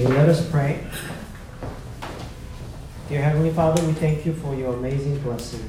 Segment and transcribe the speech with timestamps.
[0.00, 0.82] Let us pray.
[3.10, 5.68] Dear Heavenly Father, we thank you for your amazing blessing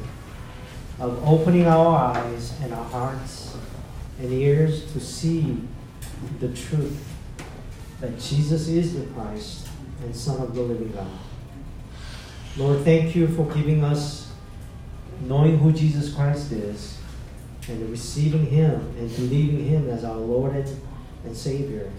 [1.01, 3.57] of opening our eyes and our hearts
[4.19, 5.57] and ears to see
[6.39, 7.13] the truth
[7.99, 9.67] that Jesus is the Christ
[10.01, 11.11] and Son of the living God.
[12.55, 14.31] Lord, thank you for giving us
[15.19, 16.97] knowing who Jesus Christ is
[17.67, 20.55] and receiving Him and believing Him as our Lord
[21.25, 21.91] and Savior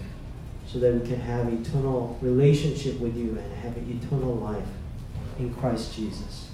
[0.73, 4.65] so that we can have eternal relationship with you and have an eternal life
[5.37, 6.49] in Christ Jesus.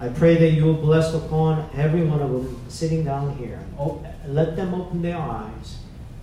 [0.00, 3.64] I pray that you will bless upon every one of them sitting down here.
[3.78, 5.78] Oh, let them open their eyes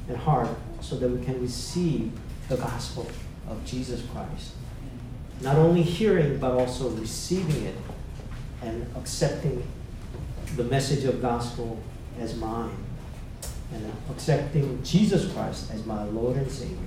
[0.09, 0.49] and heart
[0.81, 2.11] so that we can receive
[2.49, 3.07] the gospel
[3.47, 4.51] of Jesus Christ.
[5.39, 7.75] Not only hearing, but also receiving it
[8.61, 9.65] and accepting
[10.57, 11.81] the message of gospel
[12.19, 12.75] as mine
[13.73, 16.77] and accepting Jesus Christ as my Lord and Savior.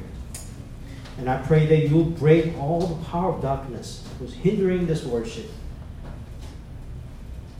[1.18, 5.50] And I pray that you'll break all the power of darkness who's hindering this worship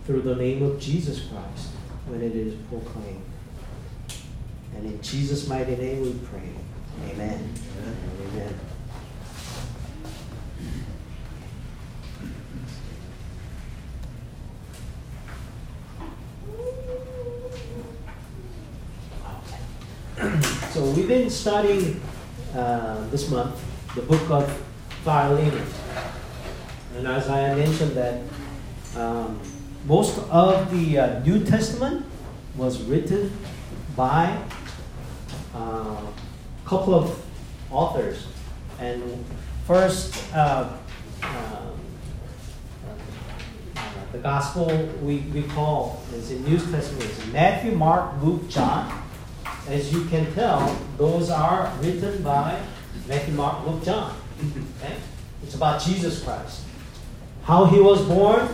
[0.05, 1.68] through the name of Jesus Christ
[2.06, 3.24] when it is proclaimed.
[4.77, 6.50] And in Jesus' mighty name we pray.
[7.11, 7.52] Amen.
[7.78, 7.96] Amen.
[8.33, 8.55] Amen.
[20.77, 22.00] so we've been studying
[22.55, 23.62] uh, this month
[23.94, 24.50] the book of
[25.05, 25.66] Philemon.
[26.97, 28.22] And as I mentioned that
[28.97, 29.39] um,
[29.84, 32.06] most of the uh, New Testament
[32.56, 33.30] was written
[33.94, 34.42] by
[35.55, 36.00] a uh,
[36.64, 37.22] couple of
[37.70, 38.27] authors.
[38.80, 39.02] And
[39.67, 40.70] first, uh,
[41.22, 41.30] um,
[43.77, 44.67] uh, the gospel
[45.02, 49.05] we, we call is in New Testament is Matthew, Mark, Luke, John.
[49.69, 52.61] As you can tell, those are written by
[53.09, 54.17] Matthew, Mark, Luke, John.
[54.39, 54.95] Okay?
[55.42, 56.63] It's about Jesus Christ.
[57.42, 58.48] How he was born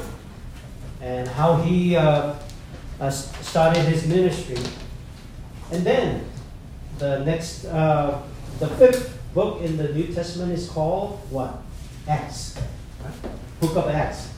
[1.03, 2.35] and how he uh,
[2.99, 4.57] uh, started his ministry.
[5.71, 6.25] And then
[6.99, 8.23] the next, uh,
[8.59, 11.63] the fifth book in the New Testament is called what?
[12.09, 12.59] Acts.
[13.61, 14.33] Book of Acts.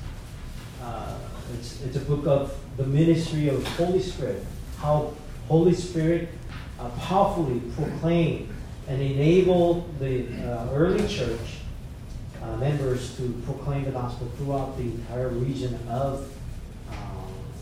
[0.83, 1.19] Uh,
[1.55, 4.45] it's, it's a book of the ministry of Holy Spirit.
[4.79, 5.13] How
[5.49, 6.29] Holy Spirit
[6.79, 8.55] uh, powerfully proclaim
[8.89, 11.59] and enable the uh, early church
[12.43, 16.31] uh, members to proclaim the gospel throughout the entire region of
[16.91, 16.95] uh,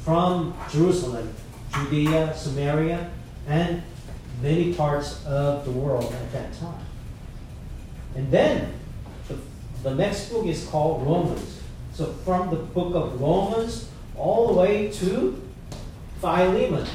[0.05, 1.33] from Jerusalem,
[1.73, 3.11] Judea, Samaria,
[3.47, 3.83] and
[4.43, 6.85] many parts of the world at that time.
[8.17, 8.73] And then
[9.29, 9.39] the,
[9.83, 11.61] the next book is called Romans.
[11.93, 15.41] So from the book of Romans all the way to
[16.21, 16.87] Philemon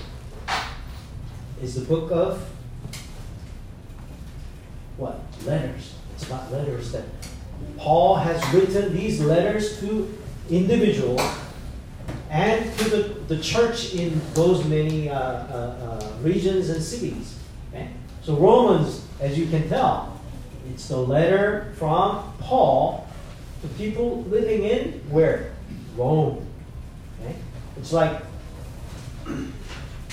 [1.61, 2.49] is the book of
[4.97, 5.19] what?
[5.45, 5.95] Letters.
[6.15, 7.03] It's about letters that
[7.77, 10.11] Paul has written these letters to
[10.49, 11.21] individuals
[12.29, 17.37] and to the, the church in those many uh, uh, uh, regions and cities.
[17.69, 17.89] Okay?
[18.23, 20.19] So, Romans, as you can tell,
[20.69, 23.07] it's the letter from Paul
[23.61, 25.53] to people living in where?
[25.95, 26.45] Rome.
[27.21, 27.35] Okay?
[27.77, 28.21] It's like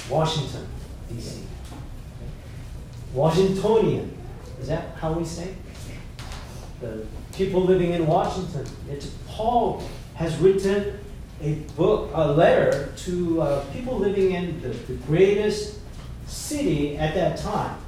[0.08, 0.66] Washington.
[1.14, 1.42] DC.
[3.12, 4.16] Washingtonian.
[4.60, 5.54] Is that how we say?
[6.80, 8.66] The people living in Washington.
[8.90, 9.82] It's Paul
[10.14, 10.98] has written
[11.40, 15.78] a book, a letter to uh, people living in the, the greatest
[16.26, 17.78] city at that time.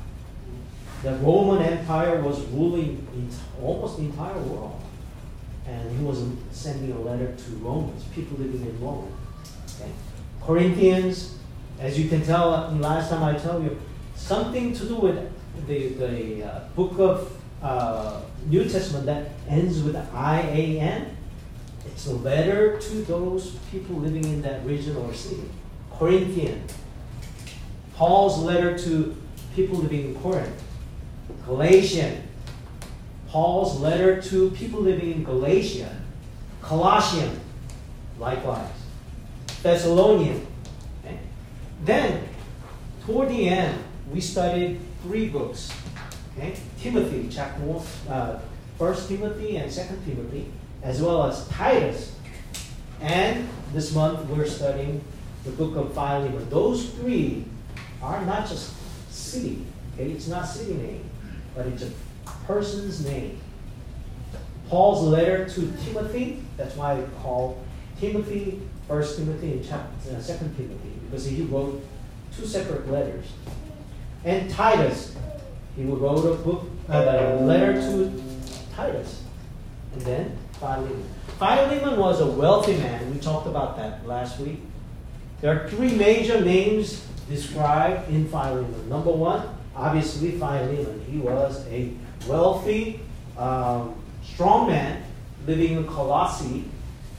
[1.02, 3.30] The Roman Empire was ruling in
[3.62, 4.80] almost the entire world.
[5.66, 6.22] And he was
[6.52, 9.12] sending a letter to Romans, people living in Rome.
[9.80, 9.90] Okay?
[10.42, 11.35] Corinthians,
[11.78, 12.50] as you can tell,
[12.80, 13.78] last time I told you,
[14.14, 15.32] something to do with
[15.66, 21.16] the, the uh, book of uh, New Testament that ends with I-A-N.
[21.86, 25.48] It's a letter to those people living in that region or city.
[25.98, 26.64] Corinthian.
[27.94, 29.16] Paul's letter to
[29.54, 30.62] people living in Corinth.
[31.46, 32.22] Galatian.
[33.28, 35.96] Paul's letter to people living in Galatia.
[36.60, 37.40] Colossian.
[38.18, 38.70] Likewise.
[39.62, 40.46] Thessalonian.
[41.86, 42.28] Then,
[43.06, 43.80] toward the end,
[44.12, 45.72] we studied three books.
[46.36, 46.56] Okay?
[46.80, 48.40] Timothy, chapter one, uh,
[49.06, 50.50] Timothy and Second Timothy,
[50.82, 52.12] as well as Titus.
[53.00, 55.00] And this month we're studying
[55.44, 56.50] the book of Philemon.
[56.50, 57.44] Those three
[58.02, 58.74] are not just
[59.08, 59.64] city.
[59.94, 60.10] Okay?
[60.10, 61.08] It's not city name,
[61.54, 61.90] but it's a
[62.48, 63.38] person's name.
[64.68, 67.62] Paul's letter to Timothy, that's why I call
[68.00, 71.82] Timothy, First Timothy and chapter, uh, Second Timothy because he wrote
[72.36, 73.26] two separate letters.
[74.24, 75.16] And Titus,
[75.76, 78.22] he wrote a book, uh, a letter to
[78.74, 79.22] Titus,
[79.92, 81.04] and then Philemon.
[81.38, 83.12] Philemon was a wealthy man.
[83.12, 84.60] We talked about that last week.
[85.40, 88.88] There are three major names described in Philemon.
[88.88, 91.04] Number one, obviously Philemon.
[91.10, 91.92] He was a
[92.26, 93.00] wealthy,
[93.38, 93.94] um,
[94.24, 95.04] strong man
[95.46, 96.64] living in Colossae.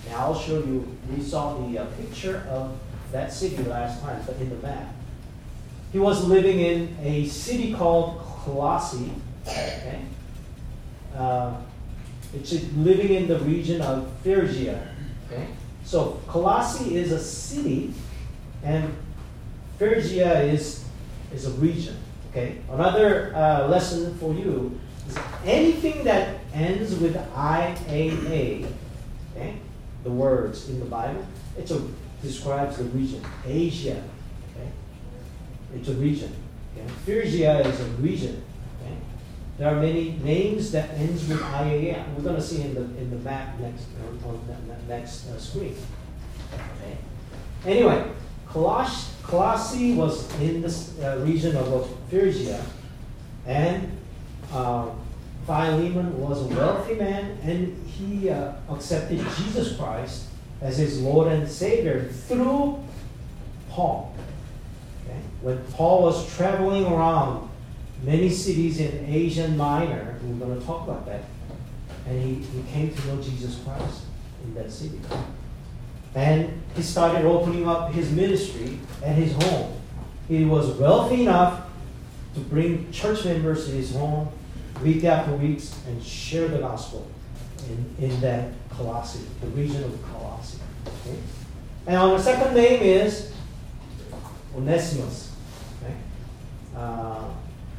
[0.10, 2.78] Now I'll show you, we saw the uh, picture of
[3.12, 4.94] that city last time, but in the map.
[5.92, 9.12] He was living in a city called Colossae.
[9.48, 10.02] Okay?
[11.16, 11.56] Uh,
[12.34, 14.88] it's living in the region of Phrygia.
[15.28, 15.48] Okay?
[15.86, 17.94] So Colossae is a city,
[18.64, 18.94] and
[19.78, 20.84] Phrygia is,
[21.34, 21.98] is a region.
[22.32, 22.58] Okay?
[22.70, 24.78] Another uh, lesson for you
[25.08, 28.68] is anything that ends with IAA,
[29.36, 29.56] okay?
[30.04, 31.26] the words in the Bible,
[31.58, 31.68] it
[32.22, 33.24] describes the region.
[33.46, 34.04] Asia,
[34.52, 34.70] okay?
[35.76, 36.34] It's a region.
[36.76, 36.88] Okay?
[37.06, 38.44] Phrygia is a region.
[38.82, 38.98] Okay?
[39.58, 42.16] There are many names that ends with IAA.
[42.16, 43.86] We're going to see in the in the map next
[44.26, 45.76] on the next uh, screen.
[46.54, 46.98] Okay?
[47.66, 48.12] Anyway,
[48.48, 52.64] Coloss Colossae was in this uh, region of Phrygia,
[53.46, 53.92] and
[54.54, 54.90] uh,
[55.46, 60.27] Philemon was a wealthy man, and he uh, accepted Jesus Christ
[60.62, 62.84] as his Lord and Savior through
[63.70, 64.16] Paul.
[65.06, 65.20] Okay?
[65.42, 67.50] When Paul was traveling around
[68.04, 71.24] many cities in Asia Minor, we're going to talk about that,
[72.08, 74.04] and he, he came to know Jesus Christ
[74.44, 75.00] in that city.
[76.16, 79.74] And he started opening up his ministry at his home.
[80.28, 81.68] He was wealthy enough
[82.34, 84.30] to bring church members to his home
[84.82, 87.08] week after week and share the gospel
[87.70, 90.60] in, in that Colossae, the region of Colossae.
[90.86, 91.18] Okay?
[91.88, 93.34] And our second name is
[94.56, 95.36] Onesimus.
[95.82, 95.94] Okay?
[96.76, 97.26] Uh,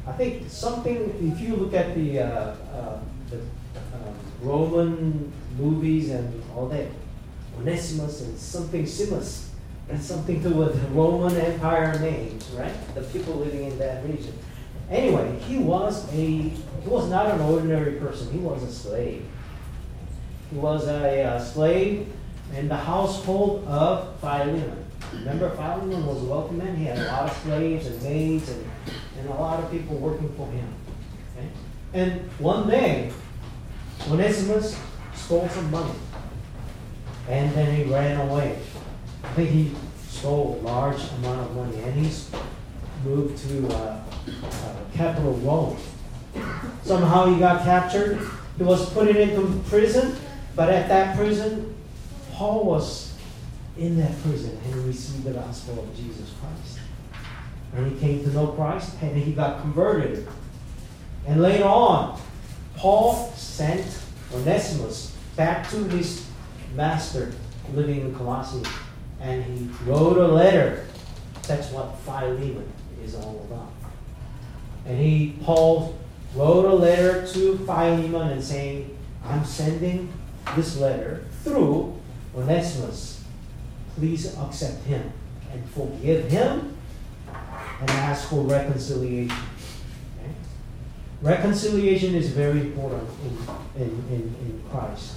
[0.07, 2.99] I think something, if you look at the, uh, uh,
[3.29, 6.87] the uh, Roman movies and all that,
[7.59, 9.49] Onesimus and something Simus,
[9.89, 12.73] and something to do with Roman Empire names, right?
[12.95, 14.33] The people living in that region.
[14.89, 18.31] Anyway, he was a he was not an ordinary person.
[18.31, 19.25] He was a slave.
[20.51, 22.07] He was a, a slave
[22.55, 24.85] in the household of Philemon.
[25.13, 26.75] Remember, Philemon was a wealthy man.
[26.75, 28.65] He had a lot of slaves and maids and,
[29.19, 30.73] and a lot of people working for him.
[31.37, 31.47] Okay?
[31.93, 33.11] And one day,
[34.09, 34.79] Onesimus
[35.13, 35.93] stole some money.
[37.27, 38.57] And then he ran away.
[39.23, 39.75] I think he
[40.07, 41.77] stole a large amount of money.
[41.83, 42.11] And he
[43.03, 44.03] moved to uh,
[44.43, 45.77] uh, capital Rome.
[46.83, 48.19] Somehow he got captured.
[48.57, 50.15] He was put into prison.
[50.59, 51.73] But at that prison,
[52.33, 53.13] Paul was
[53.77, 56.79] in that prison and he received the gospel of Jesus Christ.
[57.73, 60.27] And he came to know Christ and he got converted.
[61.25, 62.19] And later on,
[62.75, 63.87] Paul sent
[64.35, 66.27] Onesimus back to his
[66.75, 67.31] master
[67.73, 68.69] living in Colossae
[69.21, 70.85] and he wrote a letter.
[71.43, 72.69] That's what Philemon
[73.01, 73.71] is all about.
[74.85, 75.97] And he, Paul,
[76.35, 80.11] wrote a letter to Philemon and saying, I'm sending
[80.55, 81.99] this letter through
[82.35, 83.23] Onesimus.
[83.95, 85.11] Please accept him
[85.51, 86.77] and forgive him
[87.81, 89.35] and ask for reconciliation.
[90.17, 90.31] Okay?
[91.21, 95.15] Reconciliation is very important in, in, in, in Christ.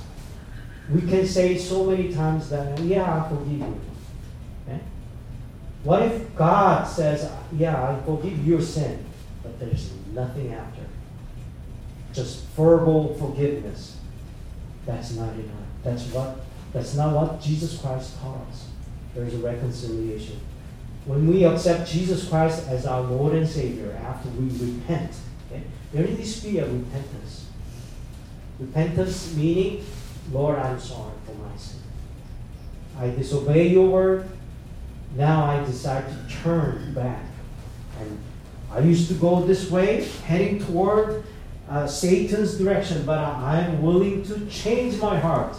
[0.91, 3.81] We can say so many times that, yeah, I forgive you.
[4.67, 4.81] Okay?
[5.85, 9.05] What if God says, yeah, I forgive your sin,
[9.43, 10.83] but there's nothing after?
[12.12, 13.97] Just verbal forgiveness.
[14.87, 15.67] That's not enough.
[15.85, 16.39] That's what
[16.73, 18.69] that's not what Jesus Christ taught us.
[19.15, 20.41] There is a reconciliation.
[21.05, 25.11] When we accept Jesus Christ as our Lord and Savior after we repent,
[25.51, 25.62] okay,
[25.93, 27.47] there needs to be a repentance.
[28.59, 29.85] Repentance meaning,
[30.31, 31.81] Lord, I'm sorry for my sin.
[32.99, 34.29] I disobey your word.
[35.17, 37.25] Now I decide to turn back.
[38.01, 38.19] And
[38.71, 41.25] I used to go this way, heading toward
[41.73, 45.57] uh, Satan's direction, but I'm willing to change my heart.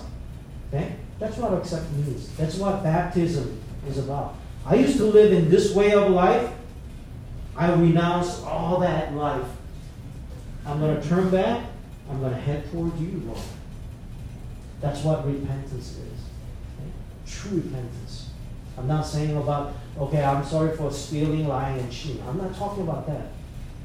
[0.67, 0.95] Okay?
[1.17, 2.29] That's what accept means.
[2.37, 4.35] That's what baptism is about.
[4.63, 6.51] I used to live in this way of life.
[7.57, 9.47] I renounce all that life.
[10.67, 11.65] I'm going to turn back.
[12.09, 13.39] I'm going to head toward you, Lord.
[14.81, 15.97] That's what repentance is.
[15.97, 16.91] Okay?
[17.25, 18.29] True repentance.
[18.77, 22.23] I'm not saying about, okay, I'm sorry for stealing, lying, and cheating.
[22.27, 23.29] I'm not talking about that.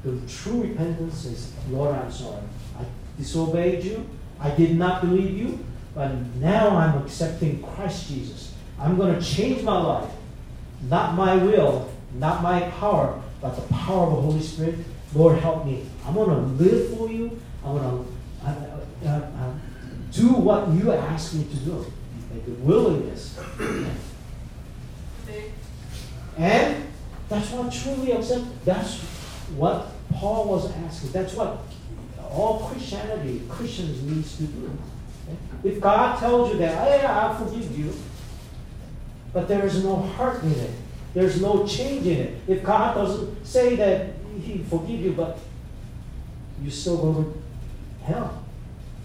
[0.05, 2.43] The true repentance is, Lord, I'm sorry.
[2.79, 2.85] I
[3.17, 4.09] disobeyed you.
[4.41, 5.59] I did not believe you.
[5.95, 8.55] But now I'm accepting Christ Jesus.
[8.79, 10.11] I'm going to change my life.
[10.89, 14.77] Not my will, not my power, but the power of the Holy Spirit.
[15.15, 15.85] Lord, help me.
[16.07, 17.41] I'm going to live for you.
[17.65, 18.05] I'm going
[18.45, 19.53] to, uh, uh,
[20.13, 21.93] do what you ask me to do.
[22.33, 23.39] Like the willingness.
[26.37, 26.85] And
[27.29, 28.45] that's what truly accept.
[28.65, 29.01] That's
[29.57, 31.13] what Paul was asking.
[31.13, 31.63] That's what
[32.31, 34.71] all Christianity, Christians needs to do.
[35.65, 37.93] If God tells you that, hey, I forgive you,
[39.33, 40.71] but there is no heart in it,
[41.15, 42.37] there's no change in it.
[42.47, 44.11] If God doesn't say that
[44.43, 45.39] He forgive you, but
[46.63, 48.45] you still go to hell,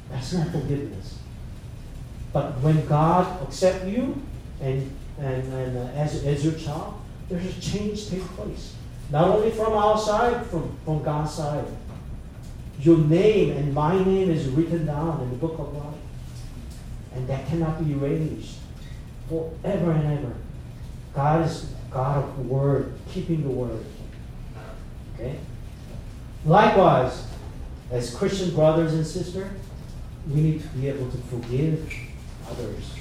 [0.09, 1.19] that's not forgiveness.
[2.31, 4.21] But when God accepts you
[4.61, 6.95] and, and, and uh, as, as your child,
[7.29, 8.75] there's a change take place.
[9.13, 11.67] Not only from outside, from, from God's side.
[12.79, 16.01] Your name and my name is written down in the book of life.
[17.13, 18.57] And that cannot be erased
[19.29, 20.33] forever and ever.
[21.13, 23.85] God is God of the word, keeping the word.
[25.13, 25.37] Okay?
[26.43, 27.27] Likewise,
[27.91, 29.51] as Christian brothers and sisters,
[30.27, 31.93] we need to be able to forgive
[32.49, 32.95] others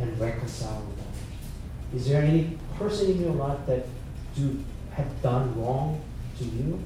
[0.00, 2.02] and reconcile with others.
[2.02, 3.86] Is there any person in your life that
[4.34, 4.64] you
[4.94, 6.00] have done wrong
[6.38, 6.80] to you?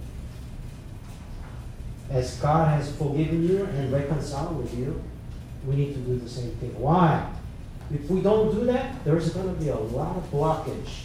[2.10, 5.02] As God has forgiven you and reconciled with you,
[5.66, 6.78] we need to do the same thing.
[6.78, 7.30] Why?
[7.92, 11.04] If we don't do that, there's going to be a lot of blockage.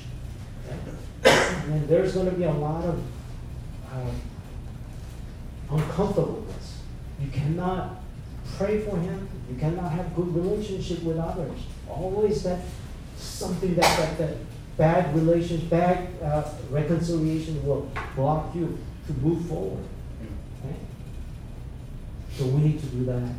[1.24, 3.02] And there's going to be a lot of
[3.92, 4.12] uh,
[5.72, 6.82] uncomfortableness.
[7.22, 8.02] You cannot
[8.58, 9.28] pray for him.
[9.50, 11.60] You cannot have good relationship with others.
[11.90, 12.60] Always that
[13.18, 14.38] something that that, that
[14.78, 18.78] bad relations, bad uh, reconciliation will block you
[19.08, 19.84] to move forward.
[20.60, 20.76] Okay?
[22.32, 23.30] So we need to do that.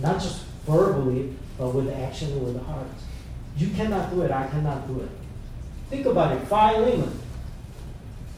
[0.00, 2.86] Not just verbally, but with action and with the heart.
[3.56, 5.10] You cannot do it, I cannot do it.
[5.90, 6.46] Think about it.
[6.46, 7.20] Philemon,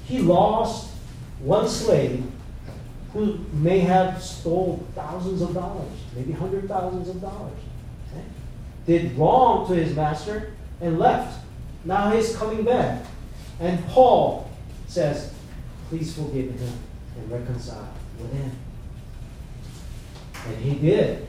[0.05, 0.91] he lost
[1.39, 2.25] one slave
[3.13, 7.53] who may have stole thousands of dollars, maybe hundred thousands of dollars.
[8.11, 8.25] Okay?
[8.87, 11.44] Did wrong to his master and left.
[11.85, 13.05] Now he's coming back.
[13.61, 14.51] And Paul
[14.89, 15.33] says,
[15.89, 16.73] please forgive him
[17.17, 18.51] and reconcile with him.
[20.47, 21.27] And he did.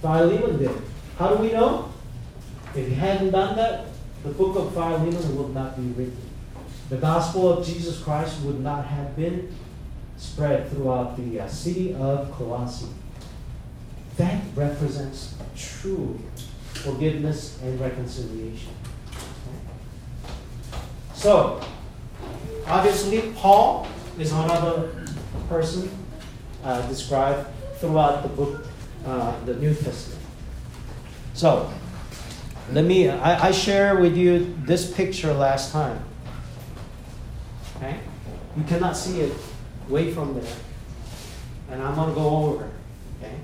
[0.00, 0.70] Philemon did.
[1.18, 1.92] How do we know?
[2.74, 3.86] If he hadn't done that,
[4.22, 6.30] the book of Philemon would not be written.
[6.88, 9.54] The gospel of Jesus Christ would not have been
[10.16, 12.88] spread throughout the uh, city of Colossae.
[14.16, 16.18] That represents true
[16.74, 18.72] forgiveness and reconciliation.
[21.20, 21.60] So,
[22.66, 23.86] obviously, Paul
[24.18, 25.04] is another
[25.50, 25.90] person
[26.64, 28.64] uh, described throughout the book,
[29.04, 30.22] uh, the New Testament.
[31.34, 31.70] So,
[32.72, 36.02] let me, I, I share with you this picture last time.
[37.76, 37.98] Okay?
[38.56, 39.34] You cannot see it
[39.90, 40.54] way from there.
[41.70, 42.70] And I'm going to go over
[43.20, 43.34] Okay?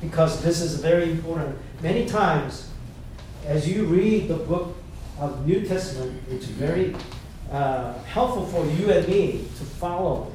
[0.00, 1.58] Because this is very important.
[1.82, 2.70] Many times,
[3.44, 4.76] as you read the book
[5.18, 6.94] of New Testament, it's very
[7.50, 10.32] uh, helpful for you and me to follow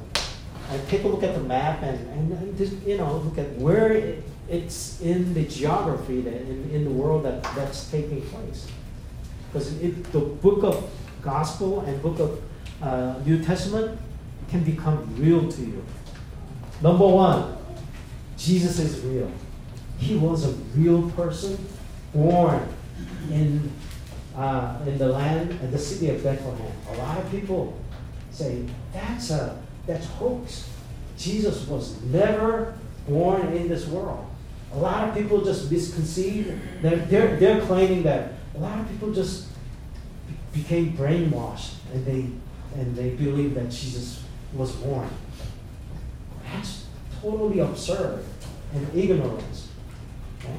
[0.71, 3.91] and take a look at the map and, and, just, you know, look at where
[3.91, 8.67] it, it's in the geography that in, in the world that, that's taking place.
[9.51, 10.89] Because the book of
[11.21, 12.41] gospel and book of
[12.81, 13.99] uh, New Testament
[14.49, 15.83] can become real to you.
[16.81, 17.57] Number one,
[18.37, 19.31] Jesus is real.
[19.99, 21.63] He was a real person
[22.13, 22.67] born
[23.29, 23.71] in,
[24.41, 26.71] uh, in the land and the city of Bethlehem.
[26.89, 27.77] A lot of people
[28.31, 30.67] say that's a that's hoax.
[31.17, 32.73] Jesus was never
[33.07, 34.25] born in this world.
[34.73, 36.59] A lot of people just misconceive.
[36.81, 39.47] They're, they're, they're claiming that a lot of people just
[40.53, 42.25] became brainwashed and they,
[42.79, 45.09] and they believe that Jesus was born.
[46.51, 46.85] That's
[47.21, 48.23] totally absurd
[48.73, 49.69] and ignorance.
[50.39, 50.57] Okay?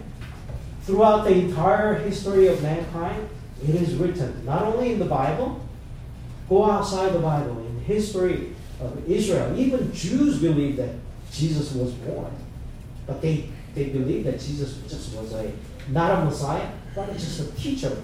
[0.83, 3.29] Throughout the entire history of mankind,
[3.63, 5.61] it is written, not only in the Bible,
[6.49, 10.91] go outside the Bible, in history of Israel, even Jews believe that
[11.31, 12.33] Jesus was born.
[13.07, 15.51] But they they believed that Jesus just was a
[15.89, 18.03] not a Messiah, but just a teacher,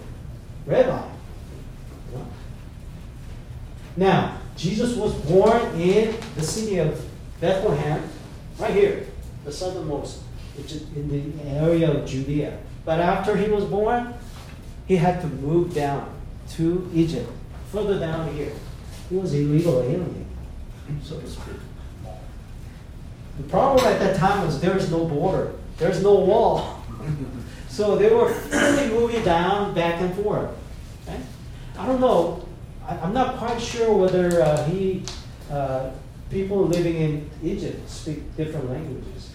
[0.67, 1.09] rabbi.
[3.97, 7.05] Now, Jesus was born in the city of
[7.41, 8.03] Bethlehem,
[8.59, 9.07] right here,
[9.45, 10.21] the southernmost,
[10.57, 12.59] which is in the area of Judea.
[12.85, 14.15] But after he was born,
[14.89, 16.11] he had to move down
[16.53, 17.31] to Egypt,
[17.71, 18.53] further down here.
[19.11, 20.27] He was illegal alien,
[21.05, 21.57] so to speak.
[23.37, 26.83] The problem at that time was there was no border, there's no wall.
[27.69, 30.51] so they were really moving down, back and forth.
[31.07, 31.21] Okay?
[31.79, 32.45] I don't know.
[32.85, 35.05] I, am not quite sure whether uh, he,
[35.51, 35.91] uh,
[36.31, 39.31] people living in Egypt speak different languages.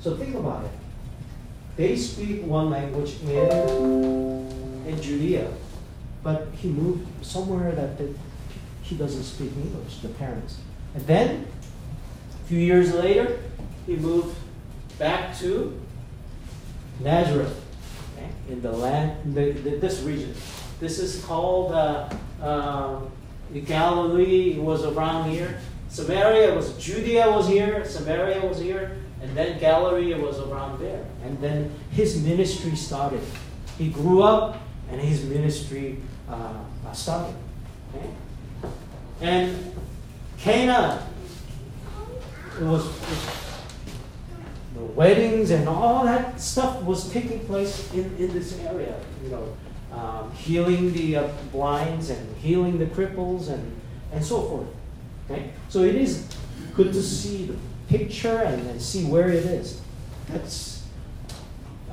[0.00, 0.70] So think about it.
[1.76, 5.50] They speak one language in, in Judea,
[6.22, 8.14] but he moved somewhere that the,
[8.82, 10.58] he doesn't speak English, the parents.
[10.94, 11.46] And then,
[12.44, 13.40] a few years later,
[13.86, 14.36] he moved
[14.98, 15.78] back to
[17.00, 17.60] Nazareth,
[18.16, 20.34] okay, in the land, the, the, this region.
[20.80, 22.08] This is called uh,
[22.42, 23.10] um,
[23.66, 25.58] Galilee was around here.
[25.88, 27.84] Samaria was Judea was here.
[27.84, 31.04] Samaria was here, and then Galilee was around there.
[31.22, 33.20] And then his ministry started.
[33.78, 34.60] He grew up,
[34.90, 35.98] and his ministry
[36.28, 37.34] uh, started.
[37.94, 38.10] Okay?
[39.20, 39.72] And
[40.38, 41.06] Cana
[42.60, 42.88] it was,
[44.74, 48.94] the weddings and all that stuff was taking place in, in this area.
[49.24, 49.56] You know,
[49.92, 53.80] um, healing the uh, blinds and healing the cripples and,
[54.12, 54.66] and so forth.
[55.30, 55.50] Okay?
[55.68, 56.28] So it is
[56.74, 57.56] good to see the
[57.88, 59.80] picture and, and see where it is.
[60.28, 60.73] That's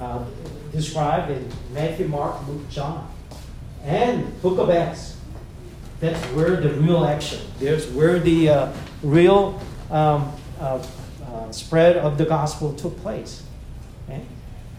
[0.02, 0.26] uh,
[0.72, 3.08] described in Matthew, Mark, Luke, John,
[3.84, 5.18] and Book of Acts.
[6.00, 7.40] That's where the real action.
[7.60, 10.84] There's where the uh, real um, uh,
[11.28, 13.44] uh, spread of the gospel took place.
[14.10, 14.24] Okay?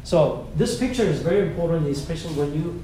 [0.02, 2.82] So this picture is very important, especially when you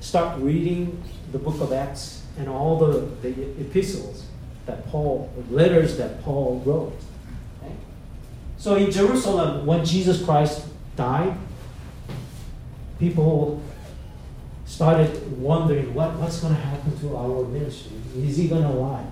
[0.00, 1.00] start reading
[1.30, 4.26] the book of Acts and all the, the epistles
[4.66, 6.96] that Paul, letters that Paul wrote.
[7.62, 7.74] Okay?
[8.58, 10.66] So in Jerusalem, when Jesus Christ
[10.96, 11.36] died,
[12.98, 13.62] people
[14.64, 17.92] started wondering what, what's going to happen to our ministry.
[18.16, 19.06] Is he going to lie?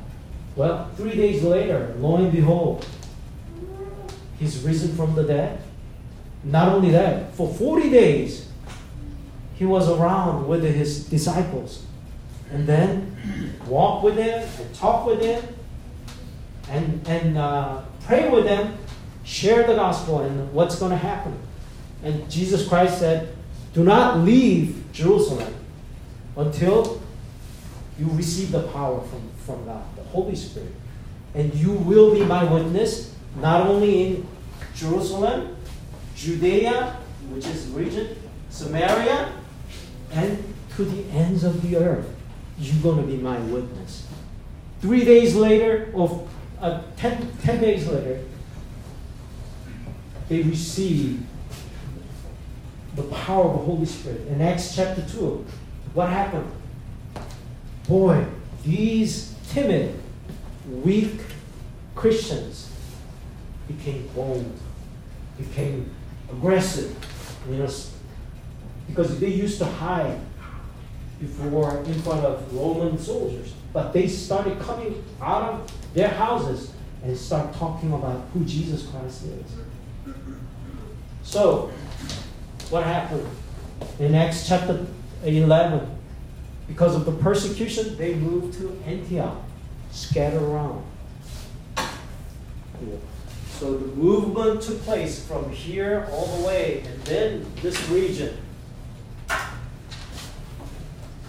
[0.57, 2.87] Well, three days later, lo and behold,
[4.39, 5.61] he's risen from the dead.
[6.43, 8.49] Not only that, for 40 days,
[9.55, 11.85] he was around with his disciples
[12.51, 13.17] and then
[13.67, 15.43] walk with them and talk with them
[16.71, 18.77] and, and uh, pray with them,
[19.25, 21.37] share the gospel and what's going to happen.
[22.03, 23.34] And Jesus Christ said,
[23.75, 25.53] Do not leave Jerusalem
[26.37, 27.03] until
[27.99, 30.73] you receive the power from, from God, the Holy Spirit.
[31.35, 34.29] And you will be my witness, not only in
[34.75, 35.57] Jerusalem,
[36.15, 36.97] Judea,
[37.31, 38.17] which is region,
[38.49, 39.33] Samaria,
[40.13, 42.09] and to the ends of the earth.
[42.59, 44.07] You're going to be my witness.
[44.81, 46.29] Three days later, or
[46.61, 48.21] uh, ten, ten days later,
[50.29, 51.21] they receive
[52.97, 54.27] the power of the Holy Spirit.
[54.29, 55.45] In Acts chapter 2,
[55.95, 56.51] what happened?
[57.89, 58.25] Boy,
[58.65, 59.99] these timid,
[60.83, 61.21] weak
[61.95, 62.71] Christians
[63.69, 64.53] became bold,
[65.39, 65.91] became
[66.31, 66.97] aggressive,
[67.49, 67.69] you know,
[68.89, 70.19] because they used to hide
[71.21, 73.53] before in front of Roman soldiers.
[73.73, 79.25] But they started coming out of their houses and start talking about who Jesus Christ
[79.25, 80.15] is.
[81.23, 81.71] So,
[82.75, 83.25] what happened?
[84.01, 84.85] In Acts chapter
[85.23, 85.89] 11,
[86.67, 89.37] because of the persecution, they moved to Antioch,
[89.93, 90.85] scattered around.
[93.53, 98.37] So the movement took place from here all the way, and then this region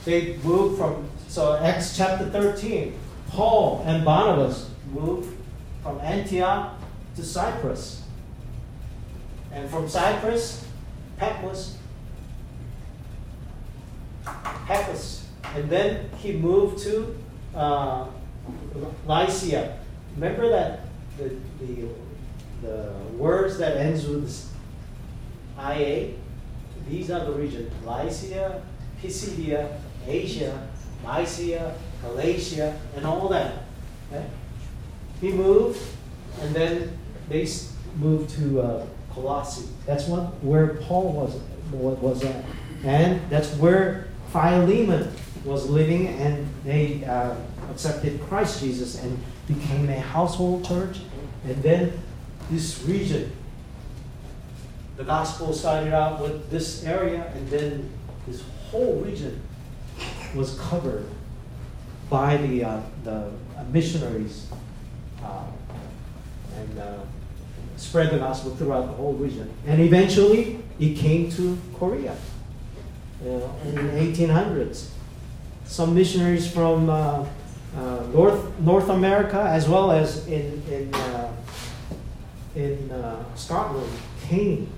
[0.04, 2.98] they moved from, so Acts chapter 13,
[3.30, 5.36] Paul and Barnabas moved
[5.84, 6.74] from Antioch
[7.16, 8.04] to Cyprus.
[9.52, 10.65] And from Cyprus,
[11.18, 11.78] Patmos,
[14.26, 15.26] Paphos.
[15.56, 17.16] And then he moved to
[17.56, 18.08] uh,
[19.08, 19.78] Lycia.
[20.16, 20.82] Remember that
[21.18, 21.88] the, the,
[22.62, 24.50] the words that ends with
[25.58, 26.14] IA?
[26.90, 27.72] These are the regions.
[27.86, 28.62] Lycia,
[29.02, 30.68] Pisidia, Asia,
[31.04, 33.54] Mysia, Galatia, and all that.
[34.12, 34.26] Okay?
[35.22, 35.82] He moved,
[36.42, 36.98] and then
[37.30, 37.48] they
[37.98, 39.68] moved to uh, Colossae.
[39.86, 41.40] That's what, where Paul was,
[41.72, 42.44] was at.
[42.84, 45.12] And that's where Philemon
[45.44, 47.36] was living, and they uh,
[47.72, 51.00] accepted Christ Jesus and became a household church.
[51.46, 51.94] And then
[52.52, 53.32] this region,
[54.98, 57.90] the gospel started out with this area, and then
[58.28, 59.42] this whole region
[60.36, 61.08] was covered
[62.10, 63.32] by the, uh, the
[63.72, 64.48] missionaries
[65.24, 65.46] uh,
[66.58, 66.98] and uh,
[67.78, 69.52] spread the gospel throughout the whole region.
[69.66, 72.16] And eventually, it came to Korea
[73.22, 74.90] in the 1800s.
[75.66, 77.26] Some missionaries from uh,
[77.76, 81.32] uh, North, North America, as well as in, in, uh,
[82.56, 82.92] in
[83.36, 83.92] Scotland,
[84.28, 84.70] came.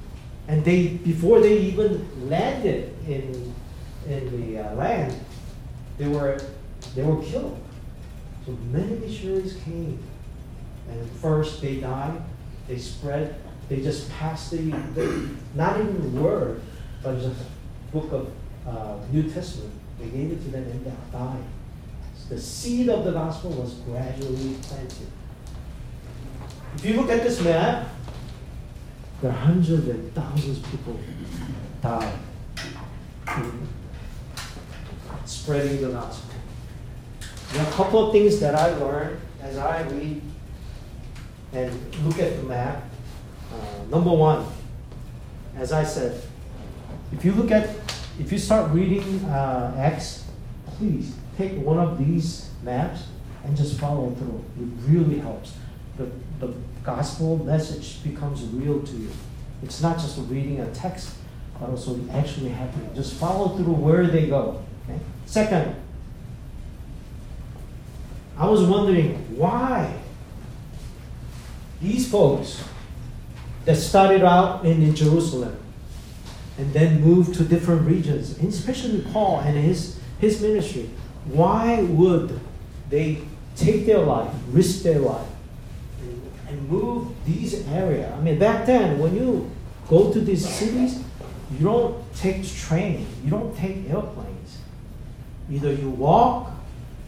[0.48, 3.54] And they, before they even landed in,
[4.08, 5.14] in the land,
[5.98, 6.40] they were,
[6.96, 7.60] they were killed.
[8.46, 10.00] So many missionaries came.
[10.90, 12.22] And first they died,
[12.68, 13.36] they spread
[13.70, 16.62] They just passed the, the not even the word,
[17.04, 18.32] but just a book of
[18.68, 19.74] uh, New Testament.
[20.00, 21.44] They gave it to them and they died.
[22.30, 25.08] The seed of the gospel was gradually planted.
[26.76, 27.88] If you look at this map,
[29.22, 31.00] there are hundreds and thousands of people
[31.82, 32.14] died
[35.26, 36.36] spreading the gospel.
[37.52, 40.22] There are a couple of things that I learned as I read
[41.58, 42.84] and look at the map.
[43.52, 44.46] Uh, number one,
[45.58, 46.22] as I said,
[47.12, 47.70] if you look at,
[48.20, 50.26] if you start reading uh, Acts,
[50.66, 53.08] please take one of these maps
[53.44, 54.44] and just follow through.
[54.60, 55.54] It really helps.
[55.98, 59.10] The, the gospel message becomes real to you.
[59.64, 61.16] It's not just reading a text,
[61.60, 62.94] but also actually happening.
[62.94, 64.64] Just follow through where they go.
[64.84, 65.00] Okay?
[65.26, 65.76] Second,
[68.38, 69.96] I was wondering why
[71.82, 72.64] these folks
[73.66, 75.58] that started out in, in Jerusalem
[76.58, 80.90] and then moved to different regions, especially Paul and his, his ministry,
[81.26, 82.40] why would
[82.90, 83.22] they
[83.56, 85.28] take their life, risk their life,
[86.02, 88.12] and, and move these areas?
[88.14, 89.52] I mean, back then, when you
[89.90, 91.04] go to these cities,
[91.52, 94.60] you don't take train, you don't take airplanes.
[95.52, 96.52] Either you walk,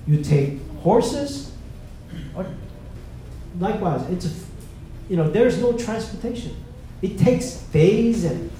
[0.07, 1.51] you take horses,
[2.35, 2.45] or
[3.59, 4.48] likewise, it's a,
[5.09, 6.55] you know, there's no transportation.
[7.01, 8.51] It takes days and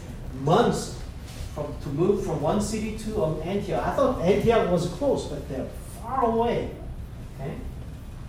[0.42, 1.00] months
[1.54, 3.86] from, to move from one city to um, Antioch.
[3.86, 5.68] I thought Antioch was close, but they're
[6.02, 6.72] far away.
[7.36, 7.54] Okay?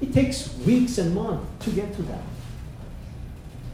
[0.01, 2.23] It takes weeks and months to get to that.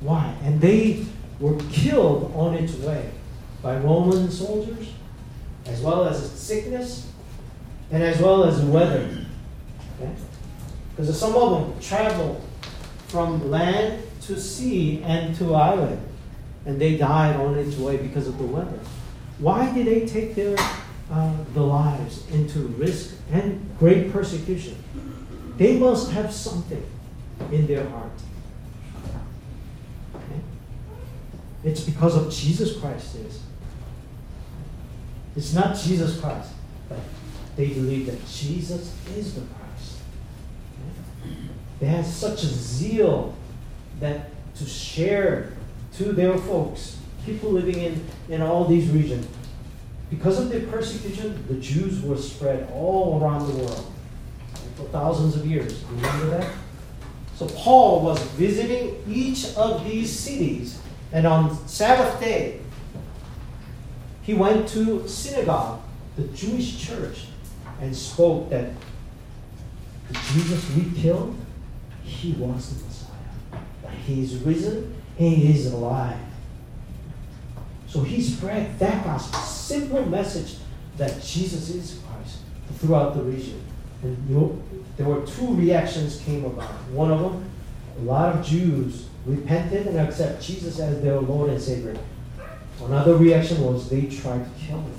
[0.00, 0.34] Why?
[0.42, 1.04] And they
[1.40, 3.10] were killed on its way
[3.62, 4.92] by Roman soldiers,
[5.66, 7.10] as well as sickness,
[7.90, 9.08] and as well as weather.
[10.00, 10.12] Okay?
[10.90, 12.42] Because some of them traveled
[13.08, 16.00] from land to sea and to island,
[16.64, 18.78] and they died on its way because of the weather.
[19.38, 20.56] Why did they take their
[21.10, 24.76] uh, the lives into risk and great persecution?
[25.56, 26.84] They must have something
[27.52, 28.12] in their heart.
[30.14, 30.40] Okay?
[31.64, 33.16] It's because of Jesus Christ.
[33.16, 33.40] Is
[35.36, 36.50] it's not Jesus Christ,
[36.88, 36.98] but
[37.56, 39.98] they believe that Jesus is the Christ.
[41.22, 41.36] Okay?
[41.80, 43.34] They have such a zeal
[44.00, 45.52] that to share
[45.94, 49.26] to their folks people living in, in all these regions.
[50.08, 53.92] Because of their persecution, the Jews were spread all around the world
[54.76, 55.82] for thousands of years.
[55.90, 56.54] Remember that?
[57.34, 60.80] So Paul was visiting each of these cities,
[61.12, 62.60] and on Sabbath day,
[64.22, 65.80] he went to synagogue,
[66.16, 67.26] the Jewish church,
[67.80, 68.70] and spoke that
[70.08, 71.36] the Jesus we killed,
[72.04, 72.85] he was.
[74.04, 76.18] He is risen, he is alive.
[77.86, 80.56] So he spread that gospel, simple message
[80.96, 82.38] that Jesus is Christ
[82.78, 83.62] throughout the region.
[84.02, 84.62] And you
[84.96, 86.70] there were two reactions came about.
[86.90, 87.50] One of them,
[87.98, 91.96] a lot of Jews repented and accepted Jesus as their Lord and Savior.
[92.82, 94.94] Another reaction was they tried to kill him,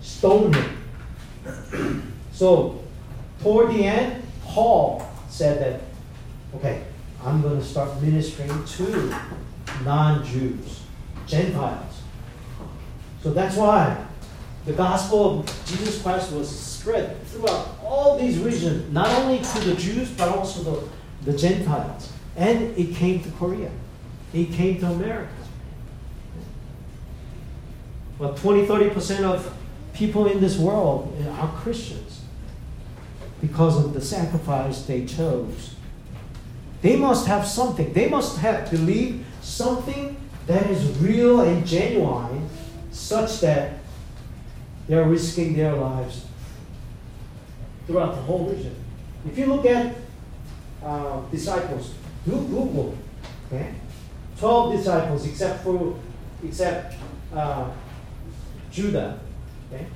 [0.00, 2.12] stone him.
[2.32, 2.82] so
[3.40, 5.80] toward the end, Paul said that,
[6.56, 6.84] okay,
[7.24, 9.16] I'm going to start ministering to
[9.84, 10.80] non-Jews,
[11.26, 12.02] Gentiles.
[13.22, 14.04] So that's why
[14.66, 19.74] the gospel of Jesus Christ was spread throughout all these regions, not only to the
[19.76, 20.88] Jews, but also
[21.22, 22.12] the, the Gentiles.
[22.36, 23.70] And it came to Korea.
[24.32, 25.32] It came to America.
[28.18, 29.54] But 20, 30% of
[29.92, 32.22] people in this world are Christians
[33.40, 35.74] because of the sacrifice they chose.
[36.82, 37.92] They must have something.
[37.92, 40.16] They must have believed something
[40.46, 42.48] that is real and genuine
[42.90, 43.78] such that
[44.88, 46.26] they're risking their lives
[47.86, 48.74] throughout the whole region.
[49.24, 49.94] If you look at
[50.84, 52.98] uh, disciples, do Google,
[53.46, 53.74] okay?
[54.38, 55.96] 12 disciples except for
[56.44, 56.96] except
[57.32, 57.70] uh,
[58.72, 59.20] Judah.
[59.72, 59.86] Okay?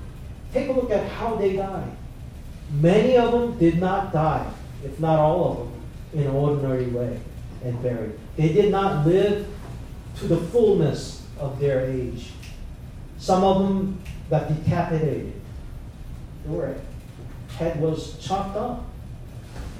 [0.53, 1.91] Take a look at how they died.
[2.71, 4.49] Many of them did not die,
[4.85, 5.76] if not all of them,
[6.17, 7.21] in an ordinary way
[7.63, 8.19] and buried.
[8.37, 9.47] They did not live
[10.17, 12.31] to the fullness of their age.
[13.19, 14.01] Some of them
[14.31, 15.35] got decapitated.
[16.47, 16.77] Their
[17.59, 18.81] head was chopped off.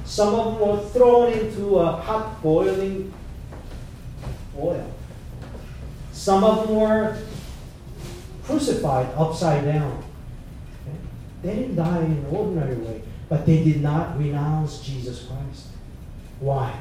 [0.05, 3.13] Some of them were thrown into a hot boiling
[4.59, 4.93] oil.
[6.13, 7.19] Some of them were
[8.45, 10.05] crucified upside down.
[11.43, 15.66] They didn't die in an ordinary way, but they did not renounce Jesus Christ.
[16.41, 16.79] Why?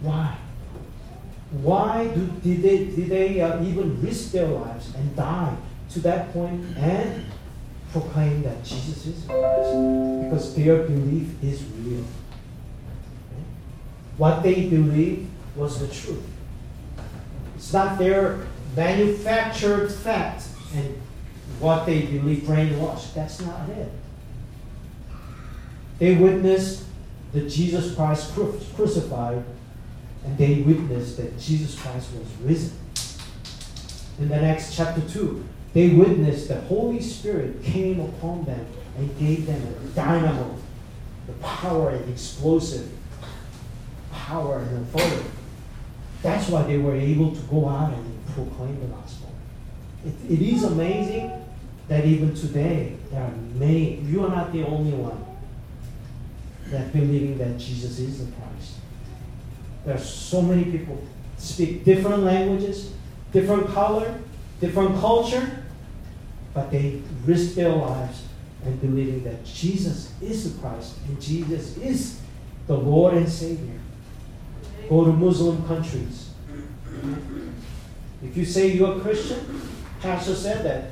[0.00, 0.36] Why?
[1.50, 5.56] Why do, did they, did they uh, even risk their lives and die
[5.90, 7.24] to that point and
[7.90, 10.24] proclaim that Jesus is Christ?
[10.24, 12.04] Because their belief is real.
[14.18, 16.26] What they believed was the truth.
[17.56, 21.00] It's not their manufactured fact and
[21.60, 23.14] what they believe brainwashed.
[23.14, 23.90] That's not it.
[25.98, 26.84] They witnessed
[27.32, 29.44] that Jesus Christ crucified,
[30.24, 32.78] and they witnessed that Jesus Christ was risen.
[34.18, 39.46] In the next chapter 2, they witnessed the Holy Spirit came upon them and gave
[39.46, 40.56] them a dynamo,
[41.26, 42.88] the power and explosive
[44.10, 45.30] power and authority.
[46.22, 49.32] That's why they were able to go out and proclaim the gospel.
[50.04, 51.32] it, it is amazing
[51.88, 55.27] that even today there are many, you are not the only one
[56.70, 58.74] that believing that Jesus is the Christ.
[59.84, 61.02] There are so many people
[61.38, 62.92] speak different languages,
[63.32, 64.18] different color,
[64.60, 65.64] different culture,
[66.52, 68.24] but they risk their lives
[68.64, 72.20] and believing that Jesus is the Christ and Jesus is
[72.66, 73.78] the Lord and Savior.
[74.88, 76.30] Go to Muslim countries.
[78.22, 79.62] If you say you're a Christian,
[80.00, 80.90] Pastor said that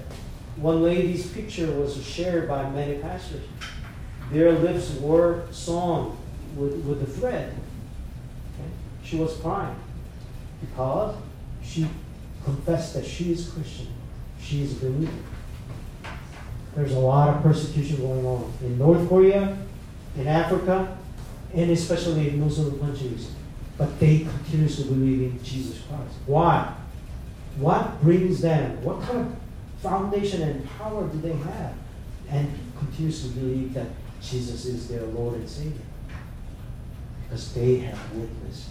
[0.56, 3.42] one lady's picture was shared by many pastors.
[4.32, 6.16] Their lips were sewn
[6.56, 7.50] with, with the thread.
[7.50, 8.70] Okay?
[9.04, 9.76] She was crying
[10.60, 11.16] because
[11.62, 11.86] she
[12.44, 13.88] confessed that she is Christian.
[14.40, 15.12] She is a believer.
[16.74, 19.56] There's a lot of persecution going on in North Korea,
[20.16, 20.96] in Africa,
[21.54, 23.30] and especially in Muslim countries.
[23.78, 26.14] But they continuously believe in Jesus Christ.
[26.26, 26.74] Why?
[27.58, 28.82] What brings them?
[28.84, 29.36] What kind of
[29.82, 31.74] foundation and power do they have?
[32.28, 33.86] And continuously believe that
[34.30, 35.72] Jesus is their Lord and Savior.
[37.22, 38.68] Because they have witnessed,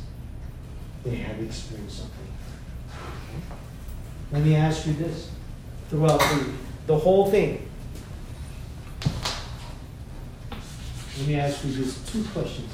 [1.03, 2.27] they have experienced something.
[4.31, 5.31] Let me ask you this
[5.89, 6.45] throughout the,
[6.87, 7.69] the whole thing.
[11.17, 12.71] Let me ask you just two questions.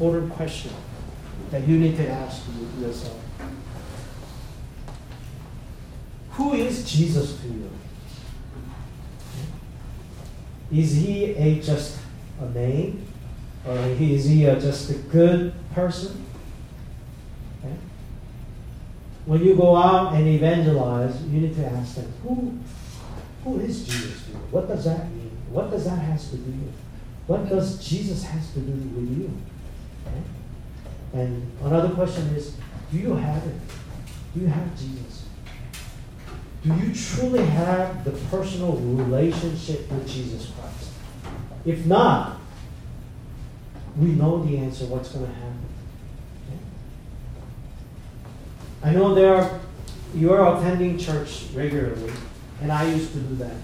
[0.00, 0.72] Important question
[1.50, 2.42] that you need to ask
[2.80, 3.20] yourself.
[6.30, 7.70] Who is Jesus to you?
[10.72, 11.98] Is he a just
[12.40, 13.06] a name?
[13.66, 16.24] Or is he a, just a good person?
[17.58, 17.74] Okay?
[19.26, 22.58] When you go out and evangelize, you need to ask them, who,
[23.44, 24.36] who is Jesus to you?
[24.50, 25.30] What does that mean?
[25.50, 26.54] What does that have to do with?
[26.54, 26.72] You?
[27.26, 29.30] What does Jesus has to do with you?
[31.12, 32.56] And another question is,
[32.92, 33.54] do you have it?
[34.34, 35.26] Do you have Jesus?
[36.62, 40.90] Do you truly have the personal relationship with Jesus Christ?
[41.64, 42.38] If not,
[43.98, 45.50] we know the answer, what's going to happen.
[48.82, 49.60] I know there are,
[50.14, 52.12] you are attending church regularly,
[52.62, 53.56] and I used to do that.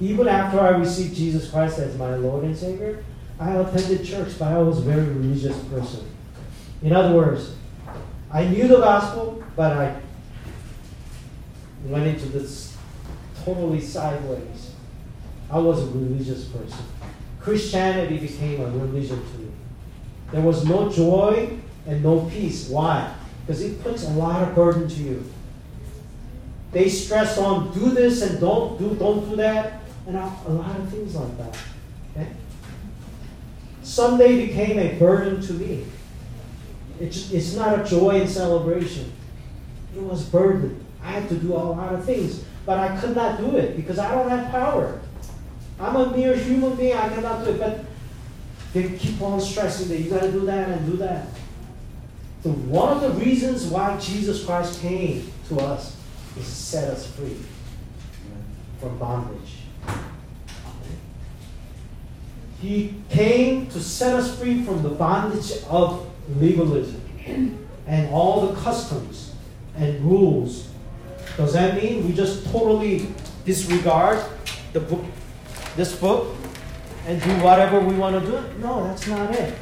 [0.00, 3.02] Even after I received Jesus Christ as my Lord and Savior,
[3.38, 6.06] I attended church, but I was a very religious person.
[6.82, 7.54] In other words,
[8.30, 10.00] I knew the gospel, but I
[11.84, 12.76] went into this
[13.44, 14.72] totally sideways.
[15.50, 16.84] I was a religious person.
[17.40, 19.50] Christianity became a religion to me.
[20.32, 22.68] There was no joy and no peace.
[22.68, 23.14] Why?
[23.46, 25.24] Because it puts a lot of burden to you.
[26.72, 30.88] They stress on do this and don't do don't do that and a lot of
[30.88, 31.56] things like that.
[33.84, 35.84] Sunday became a burden to me.
[36.98, 39.12] It's, it's not a joy and celebration.
[39.94, 40.84] It was burden.
[41.02, 43.98] I had to do a lot of things, but I could not do it because
[43.98, 45.00] I don't have power.
[45.78, 46.96] I'm a mere human being.
[46.96, 47.60] I cannot do it.
[47.60, 47.84] But
[48.72, 51.26] they keep on stressing that you got to do that and do that.
[52.42, 55.96] So one of the reasons why Jesus Christ came to us
[56.36, 57.36] is to set us free
[58.80, 59.43] from bondage.
[62.64, 66.98] He came to set us free from the bondage of legalism
[67.86, 69.34] and all the customs
[69.76, 70.68] and rules.
[71.36, 73.08] Does that mean we just totally
[73.44, 74.24] disregard
[74.72, 75.04] the book,
[75.76, 76.34] this book,
[77.06, 78.58] and do whatever we want to do?
[78.60, 79.54] No, that's not it.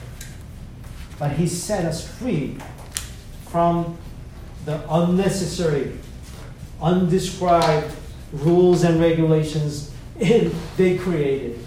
[1.18, 2.56] But He set us free
[3.48, 3.98] from
[4.64, 5.98] the unnecessary,
[6.80, 7.92] undescribed
[8.32, 9.92] rules and regulations
[10.76, 11.58] they created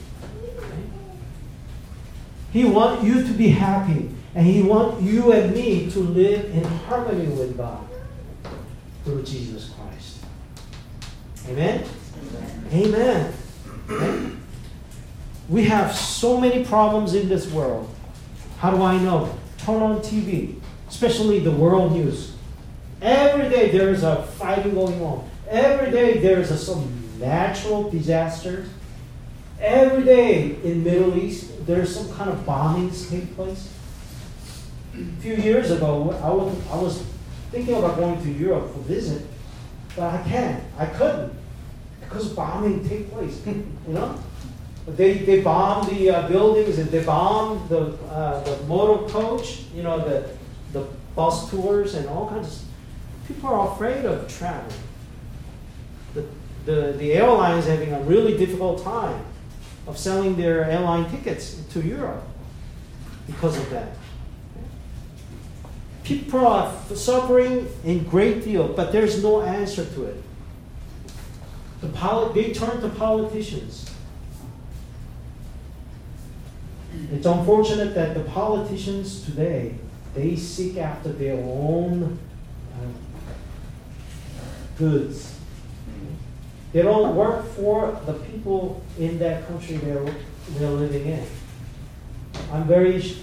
[2.55, 4.09] He wants you to be happy.
[4.33, 7.85] And He wants you and me to live in harmony with God
[9.03, 10.19] through Jesus Christ.
[11.49, 11.83] Amen?
[12.71, 13.33] Amen.
[13.89, 14.41] Amen.
[15.49, 17.93] We have so many problems in this world.
[18.59, 19.37] How do I know?
[19.57, 20.55] Turn on TV,
[20.87, 22.35] especially the world news.
[23.01, 25.29] Every day there is a fighting going on.
[25.49, 28.69] Every day there is a, some natural disasters.
[29.59, 33.71] Every day in Middle East there's some kind of bombings take place.
[34.93, 37.03] A few years ago, I was, I was
[37.51, 39.25] thinking about going to Europe for visit,
[39.95, 40.63] but I can't.
[40.77, 41.33] I couldn't
[42.01, 43.41] because bombing take place.
[43.45, 44.19] you know,
[44.87, 49.63] they they bomb the uh, buildings and they bomb the uh, the motor coach.
[49.73, 50.29] You know the
[50.71, 52.53] the bus tours and all kinds of.
[52.53, 52.69] Stuff.
[53.27, 54.79] People are afraid of traveling.
[56.13, 56.25] The,
[56.65, 59.25] the, the airlines having a really difficult time
[59.87, 62.23] of selling their airline tickets to Europe
[63.27, 63.89] because of that.
[66.03, 70.23] People are suffering in great deal, but there's no answer to it.
[71.81, 73.91] The poli- they turn to politicians.
[77.11, 79.75] It's unfortunate that the politicians today
[80.13, 82.17] they seek after their own
[82.73, 82.87] uh,
[84.77, 85.34] goods.
[86.75, 90.13] They don't work for the people in that country they're,
[90.57, 91.25] they're living in.
[92.51, 93.15] I'm very,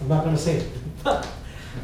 [0.00, 0.68] I'm not going to say it.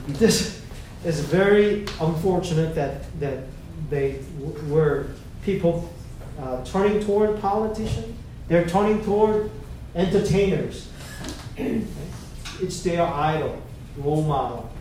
[0.09, 0.63] this
[1.05, 3.45] is very unfortunate that, that
[3.91, 4.21] they
[4.69, 5.09] were
[5.45, 5.93] people
[6.41, 8.17] uh, turning toward politicians,
[8.49, 9.51] they're turning toward
[9.95, 10.91] entertainers.
[11.59, 13.61] it's their idol,
[13.99, 14.73] role model.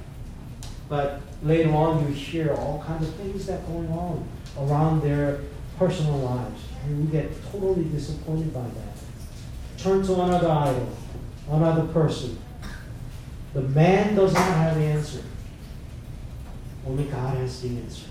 [0.87, 4.25] But later on, you hear all kinds of things that going on
[4.57, 5.41] around their
[5.77, 9.77] personal lives, and you get totally disappointed by that.
[9.77, 10.89] Turn to another idol,
[11.49, 12.37] another person.
[13.53, 15.23] The man does not have the answer.
[16.87, 18.05] Only God has the answer.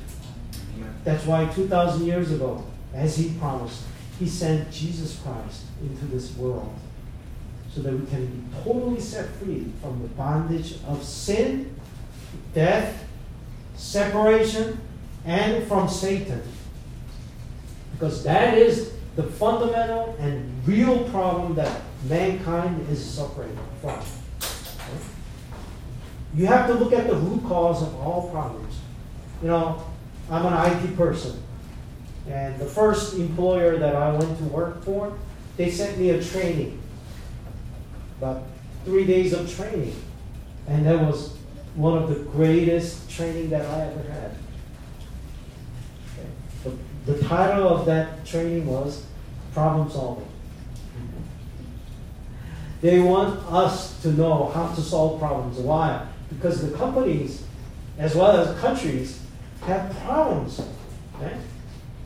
[1.05, 3.85] That's why 2,000 years ago, as He promised,
[4.19, 6.75] He sent Jesus Christ into this world
[7.73, 11.75] so that we can be totally set free from the bondage of sin,
[12.53, 13.05] death,
[13.77, 14.81] separation,
[15.25, 16.43] and from Satan.
[17.93, 24.01] Because that is the fundamental and real problem that mankind is suffering from.
[26.35, 28.79] You have to look at the root cause of all problems.
[29.43, 29.85] You know,
[30.31, 31.43] I'm an IT person.
[32.29, 35.13] And the first employer that I went to work for,
[35.57, 36.81] they sent me a training.
[38.19, 38.45] About
[38.85, 39.95] three days of training.
[40.69, 41.37] And that was
[41.75, 44.30] one of the greatest training that I ever had.
[47.07, 49.05] The title of that training was
[49.53, 50.27] Problem Solving.
[52.81, 55.59] They want us to know how to solve problems.
[55.59, 56.07] Why?
[56.29, 57.45] Because the companies,
[57.99, 59.21] as well as countries,
[59.63, 60.61] have problems.
[61.17, 61.37] Okay?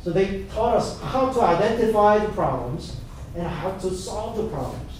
[0.02, 2.96] So they taught us how to identify the problems
[3.36, 4.92] and how to solve the problems.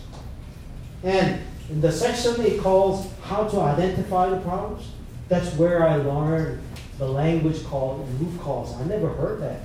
[1.03, 4.89] And in the section it calls how to identify the problems,
[5.29, 6.61] that's where I learned
[6.99, 8.75] the language called root cause.
[8.81, 9.63] I never heard that.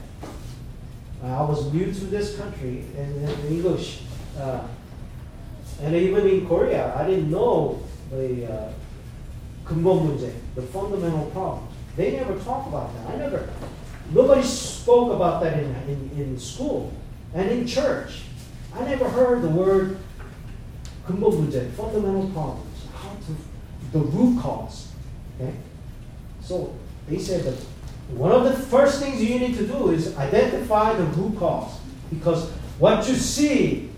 [1.24, 4.02] I was new to this country and in English.
[4.38, 4.62] Uh,
[5.82, 8.72] and even in Korea, I didn't know the uh,
[9.66, 11.72] the fundamental problems.
[11.96, 13.14] They never talk about that.
[13.14, 13.50] I never,
[14.12, 16.92] nobody spoke about that in, in, in school
[17.34, 18.24] and in church.
[18.74, 20.00] I never heard the word
[21.06, 24.92] 근본 fundamental problems, how to, the root cause.
[25.36, 25.54] Okay?
[26.42, 26.76] So
[27.08, 27.66] they said that
[28.12, 31.80] one of the first things you need to do is identify the root cause.
[32.10, 33.90] Because what you see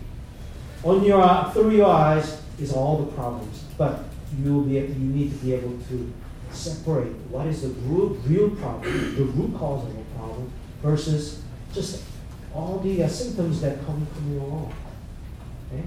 [0.83, 3.63] on your through your eyes is all the problems.
[3.77, 4.03] But
[4.37, 6.13] you be you need to be able to
[6.51, 11.41] separate what is the root, real problem, the root cause of the problem, versus
[11.73, 12.03] just
[12.53, 14.73] all the uh, symptoms that come coming along.
[15.71, 15.83] Okay?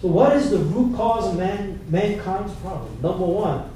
[0.00, 2.92] So, what is the root cause of man, mankind's problem?
[3.02, 3.70] Number one,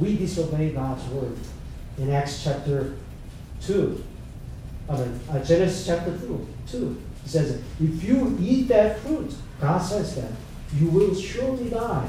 [0.00, 1.36] we disobey God's word.
[1.98, 2.94] In Acts chapter
[3.62, 4.04] 2,
[4.88, 9.78] I mean, uh, Genesis chapter 2, 2, it says, If you eat that fruit, God
[9.78, 10.32] says that,
[10.76, 12.08] you will surely die.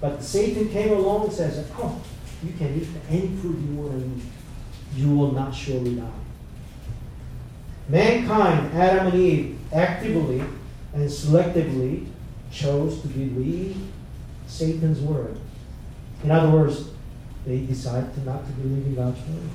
[0.00, 2.00] But Satan came along and says, Oh,
[2.44, 4.24] you can eat any fruit you want to eat.
[4.96, 6.08] You will not surely die.
[7.88, 10.40] Mankind, Adam and Eve, actively
[10.92, 12.06] and selectively
[12.50, 13.76] chose to believe
[14.46, 15.38] Satan's word.
[16.22, 16.90] In other words,
[17.46, 19.50] they decide to not to believe in God's word.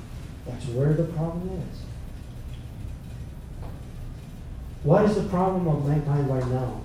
[0.46, 1.80] That's where the problem is.
[4.84, 6.82] What is the problem of mankind right now?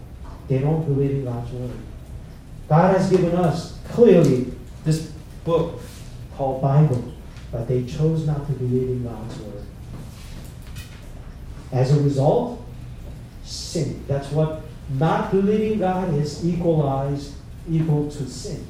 [0.48, 1.70] they don't believe in God's word.
[2.68, 4.52] God has given us clearly
[4.84, 5.10] this
[5.44, 5.80] book
[6.36, 7.12] called Bible,
[7.50, 9.64] but they chose not to believe in God's word.
[11.70, 12.64] As a result,
[13.44, 14.04] sin.
[14.06, 17.34] That's what not believing God is equalized
[17.68, 18.66] equal to sin.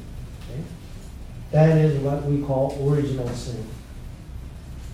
[1.52, 3.64] That is what we call original sin.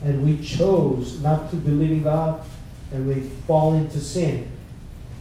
[0.05, 2.45] And we chose not to believe in God,
[2.93, 4.51] and we fall into sin.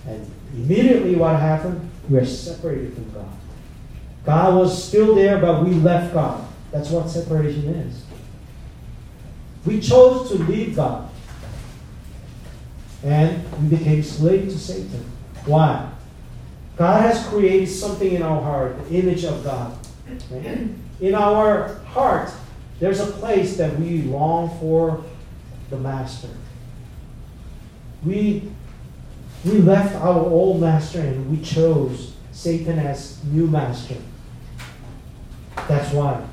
[0.08, 1.90] And immediately what happened?
[2.10, 3.30] We are separated from God.
[4.26, 6.48] God was still there, but we left God.
[6.72, 8.04] That's what separation is.
[9.66, 11.10] We chose to leave God.
[13.04, 15.06] And we became slaves to Satan.
[15.46, 15.92] Why?
[16.78, 19.78] God has created something in our heart, the image of God.
[21.00, 22.32] In our heart,
[22.80, 25.04] there's a place that we long for
[25.70, 26.30] the Master.
[28.04, 28.50] We,
[29.44, 33.96] we left our old master and we chose Satan as new master.
[35.68, 36.24] That's why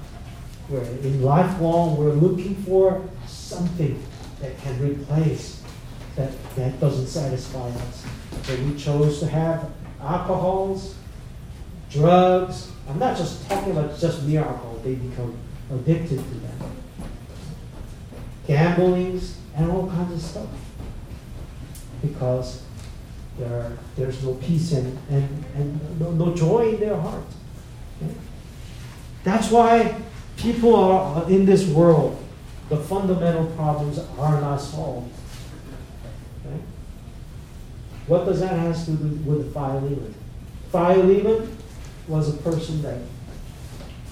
[0.68, 4.02] we're in lifelong, we're looking for something
[4.40, 5.62] that can replace
[6.16, 8.04] that, that doesn't satisfy us.
[8.44, 10.94] So we chose to have alcohols,
[11.94, 12.70] drugs.
[12.88, 15.36] I'm not just talking about just mere alcohol, they become
[15.70, 16.68] addicted to that.
[18.46, 20.48] Gamblings and all kinds of stuff.
[22.02, 22.62] Because
[23.38, 27.24] there, there's no peace and, and, and no, no joy in their heart.
[28.02, 28.12] Okay?
[29.22, 29.94] That's why
[30.36, 32.22] people are in this world,
[32.68, 35.10] the fundamental problems are not solved.
[36.44, 36.60] Okay?
[38.08, 40.14] What does that have to do with Philemon?
[40.70, 41.56] Philemon
[42.08, 42.98] was a person that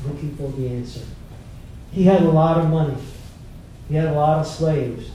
[0.07, 1.01] looking for the answer.
[1.93, 2.97] He had a lot of money.
[3.89, 5.11] He had a lot of slaves.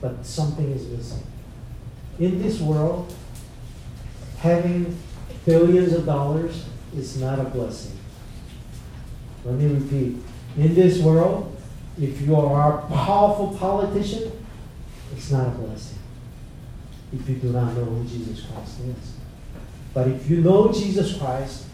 [0.00, 1.26] But something is missing.
[2.18, 3.12] In this world,
[4.38, 4.96] having
[5.44, 7.98] billions of dollars is not a blessing.
[9.44, 10.16] Let me repeat.
[10.56, 11.56] In this world,
[12.00, 14.30] if you are a powerful politician,
[15.16, 15.98] it's not a blessing.
[17.12, 19.14] If you do not know who Jesus Christ is.
[19.94, 21.67] But if you know Jesus Christ,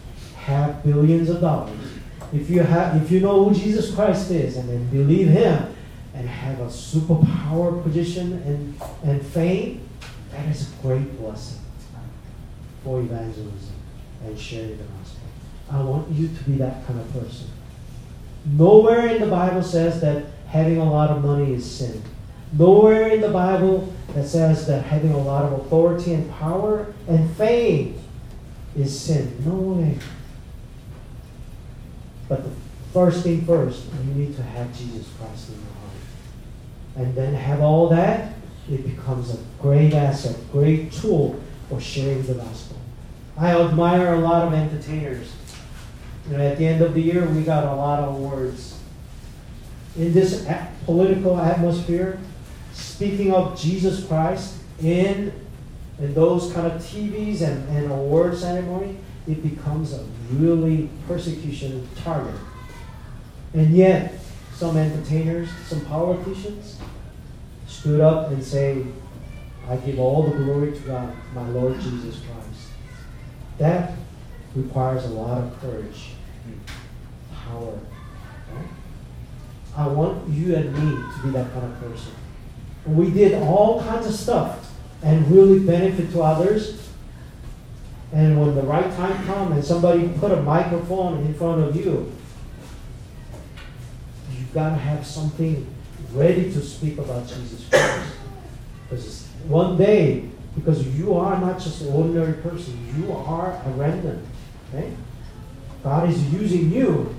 [0.45, 1.89] have billions of dollars.
[2.31, 5.75] If you have if you know who Jesus Christ is and then believe him
[6.13, 9.89] and have a superpower position and, and fame,
[10.31, 11.61] that is a great blessing
[12.83, 13.73] for evangelism
[14.23, 15.21] and sharing the gospel.
[15.71, 17.47] I want you to be that kind of person.
[18.45, 22.03] Nowhere in the Bible says that having a lot of money is sin.
[22.53, 27.35] Nowhere in the Bible that says that having a lot of authority and power and
[27.35, 27.99] fame
[28.75, 29.35] is sin.
[29.43, 29.97] No way.
[32.27, 32.51] But the
[32.93, 37.07] first thing first, you need to have Jesus Christ in your heart.
[37.07, 38.33] And then have all that,
[38.71, 42.77] it becomes a great asset, great tool for sharing the gospel.
[43.37, 45.31] I admire a lot of entertainers
[46.29, 48.79] you know, at the end of the year, we got a lot of awards.
[49.95, 50.47] In this
[50.85, 52.19] political atmosphere,
[52.73, 55.31] speaking of Jesus Christ in,
[55.99, 58.97] in those kind of TVs and, and award ceremony,
[59.27, 62.35] it becomes a really persecution target.
[63.53, 64.13] And yet,
[64.53, 66.79] some entertainers, some politicians
[67.67, 68.85] stood up and say,
[69.67, 72.69] I give all the glory to God, my Lord Jesus Christ.
[73.57, 73.93] That
[74.55, 76.11] requires a lot of courage
[77.33, 77.79] power.
[78.53, 78.67] Right?
[79.75, 82.13] I want you and me to be that kind of person.
[82.85, 84.71] We did all kinds of stuff
[85.01, 86.84] and really benefit to others.
[88.13, 92.11] And when the right time comes and somebody put a microphone in front of you,
[94.31, 95.67] you've got to have something
[96.13, 98.13] ready to speak about Jesus Christ.
[98.89, 104.25] Because one day, because you are not just an ordinary person, you are a remnant.
[104.73, 104.93] Okay?
[105.83, 107.15] God is using you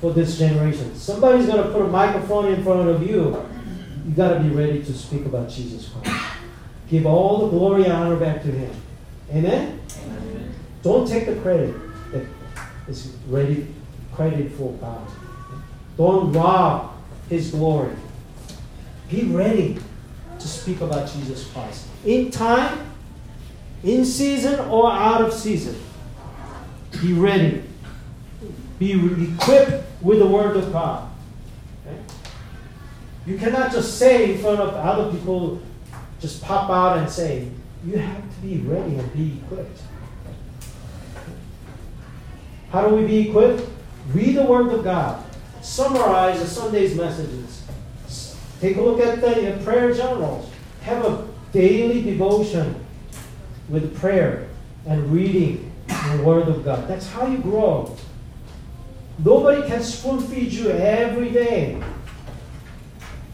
[0.00, 0.94] for this generation.
[0.94, 3.44] Somebody's going to put a microphone in front of you.
[4.04, 6.24] You've got to be ready to speak about Jesus Christ.
[6.90, 8.70] Give all the glory and honor back to Him.
[9.32, 9.80] Amen?
[10.84, 11.74] Don't take the credit
[12.12, 12.26] that
[12.86, 13.66] is ready
[14.14, 15.08] credit for God.
[15.96, 16.92] Don't rob
[17.28, 17.94] His glory.
[19.10, 19.78] Be ready
[20.38, 21.86] to speak about Jesus Christ.
[22.04, 22.78] In time,
[23.82, 25.76] in season, or out of season.
[27.00, 27.62] Be ready.
[28.78, 31.10] Be equipped with the Word of God.
[31.86, 31.98] Okay?
[33.26, 35.60] You cannot just say in front of other people,
[36.20, 37.48] just pop out and say.
[37.86, 39.80] You have to be ready and be equipped.
[42.74, 43.62] How do we be equipped?
[44.12, 45.24] Read the Word of God.
[45.62, 47.64] Summarize the Sunday's messages.
[48.60, 50.50] Take a look at the prayer journals.
[50.82, 52.84] Have a daily devotion
[53.68, 54.48] with prayer.
[54.86, 56.88] and reading the Word of God.
[56.88, 57.96] That's how you grow.
[59.24, 61.80] Nobody can spoon feed you every day.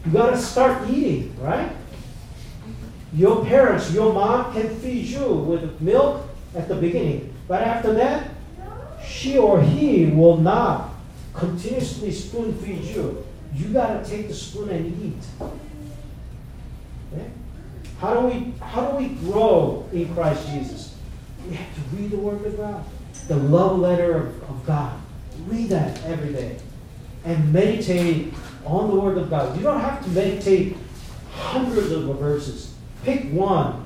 [0.05, 1.71] You got to start eating, right?
[3.11, 8.29] Your parents, your mom can feed you with milk at the beginning, but after that,
[9.11, 10.89] she or he will not
[11.33, 13.25] continuously spoon feed you.
[13.53, 15.47] You got to take the spoon and eat.
[17.13, 17.29] Okay?
[17.99, 20.95] How do we how do we grow in Christ Jesus?
[21.47, 22.85] We have to read the Word of God,
[23.27, 24.97] the love letter of, of God.
[25.47, 26.57] Read that every day,
[27.25, 28.33] and meditate
[28.65, 29.57] on the Word of God.
[29.57, 30.77] You don't have to meditate
[31.31, 32.73] hundreds of verses.
[33.03, 33.85] Pick one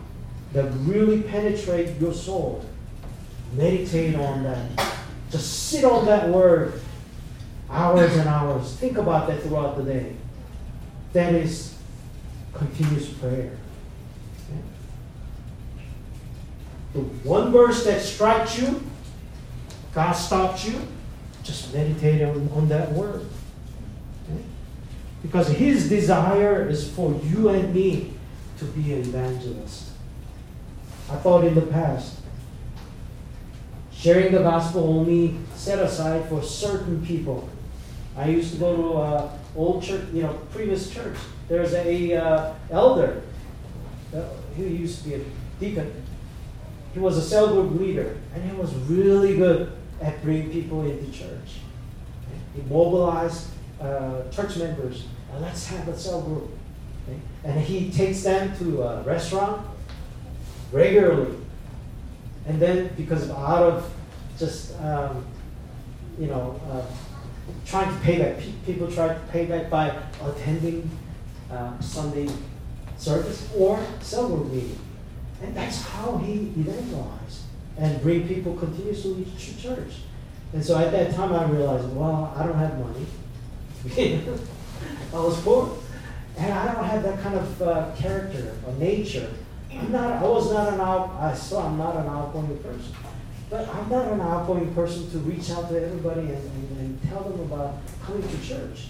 [0.53, 2.63] that really penetrate your soul.
[3.53, 4.95] Meditate on that.
[5.31, 6.79] Just sit on that word
[7.69, 8.75] hours and hours.
[8.75, 10.15] Think about that throughout the day.
[11.13, 11.77] That is
[12.53, 13.57] continuous prayer.
[16.93, 18.81] The one verse that strikes you,
[19.93, 20.79] God stops you,
[21.43, 23.25] just meditate on, on that word.
[25.21, 28.13] Because His desire is for you and me
[28.59, 29.89] to be an evangelist.
[31.11, 32.19] I thought in the past,
[34.05, 37.49] sharing the gospel only set aside for certain people.
[38.15, 41.17] I used to go to uh, old church, you know, previous church.
[41.47, 43.23] There's a uh, elder
[44.13, 44.21] uh,
[44.55, 45.21] who used to be a
[45.59, 46.03] deacon.
[46.93, 51.11] He was a cell group leader, and he was really good at bringing people into
[51.11, 51.57] church.
[52.53, 53.47] He mobilized
[53.81, 55.07] uh, church members.
[55.33, 56.51] And let's have a cell group.
[57.43, 59.65] And he takes them to a restaurant
[60.71, 61.37] regularly.
[62.47, 63.94] And then, because of out of
[64.37, 65.25] just, um,
[66.19, 66.83] you know, uh,
[67.65, 70.89] trying to pay back, people try to pay back by attending
[71.51, 72.29] uh, Sunday
[72.97, 73.77] service or
[74.11, 74.79] group meeting.
[75.41, 77.41] And that's how he evangelized
[77.77, 79.93] and bring people continuously to church.
[80.53, 83.05] And so at that time I realized, well, I don't have money.
[85.13, 85.77] I was poor.
[86.37, 89.29] And I don't have that kind of uh, character or nature.
[89.71, 92.93] I'm not, I was not an out, I still I'm not an outgoing person.
[93.49, 97.21] But I'm not an outgoing person to reach out to everybody and, and, and tell
[97.21, 98.87] them about coming to church.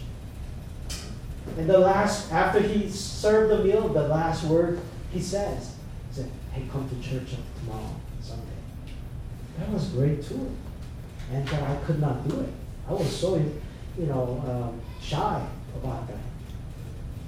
[1.57, 4.79] And the last, after he served the meal, the last word
[5.11, 5.75] he says,
[6.09, 8.43] he said, hey, come to church tomorrow, Sunday.
[9.59, 10.51] That was great too.
[11.31, 12.49] And that I could not do it.
[12.87, 13.35] I was so,
[13.97, 15.45] you know, um, shy
[15.75, 16.17] about that.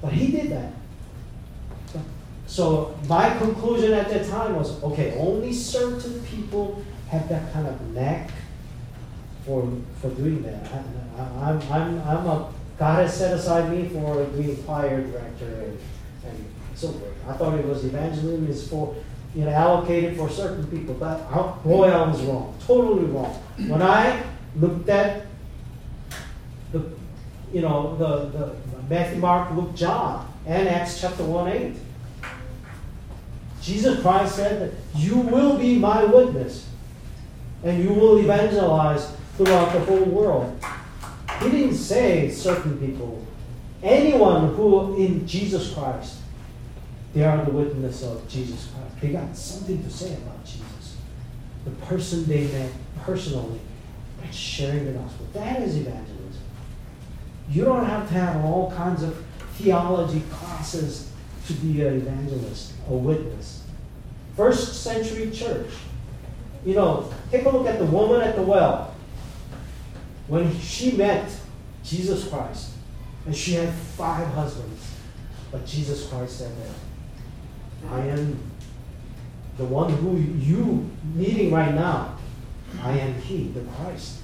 [0.02, 0.74] But he did that.
[2.46, 7.82] So my conclusion at that time was, okay, only certain people have that kind of
[7.94, 8.32] knack
[9.46, 10.72] for for doing that.
[10.72, 15.02] I, am I'm, I'm, I'm a, God has set aside me for being a choir
[15.02, 15.80] director and,
[16.26, 16.46] and
[16.76, 17.14] so forth.
[17.28, 18.96] I thought it was evangelism is for,
[19.34, 20.94] you know, allocated for certain people.
[20.96, 22.56] But I, boy, I was wrong.
[22.66, 23.34] Totally wrong.
[23.68, 24.22] When I
[24.58, 25.26] looked at
[26.72, 26.92] the,
[27.52, 28.56] you know, the, the
[28.90, 31.76] Matthew, Mark, Luke, John, and Acts chapter 1 8.
[33.62, 36.68] Jesus Christ said that you will be my witness
[37.64, 40.64] and you will evangelize throughout the whole world.
[41.42, 43.26] He didn't say certain people.
[43.84, 46.18] Anyone who in Jesus Christ,
[47.14, 49.02] they are the witness of Jesus Christ.
[49.02, 50.98] They got something to say about Jesus.
[51.66, 53.60] The person they met personally.
[54.22, 55.28] That's sharing the gospel.
[55.34, 56.42] That is evangelism.
[57.50, 61.12] You don't have to have all kinds of theology classes
[61.48, 63.64] to be an evangelist, a witness.
[64.36, 65.70] First century church.
[66.68, 68.94] You know, take a look at the woman at the well.
[70.28, 71.32] When she met
[71.82, 72.72] Jesus Christ,
[73.26, 74.86] and she had five husbands,
[75.50, 78.38] but Jesus Christ said that I am
[79.56, 82.18] the one who you meeting right now.
[82.84, 84.18] I am He, the Christ.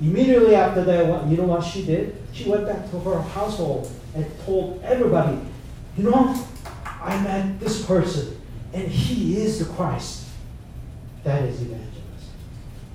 [0.00, 2.20] Immediately after that, you know what she did?
[2.32, 5.38] She went back to her household and told everybody,
[5.96, 6.44] you know,
[6.84, 8.36] I met this person,
[8.72, 10.24] and he is the Christ.
[11.28, 12.02] That is evangelism.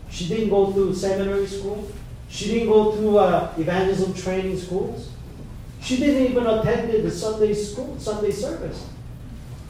[0.09, 1.87] She didn't go through seminary school.
[2.29, 5.11] She didn't go through uh, evangelism training schools.
[5.79, 8.89] She didn't even attend the Sunday school, Sunday service.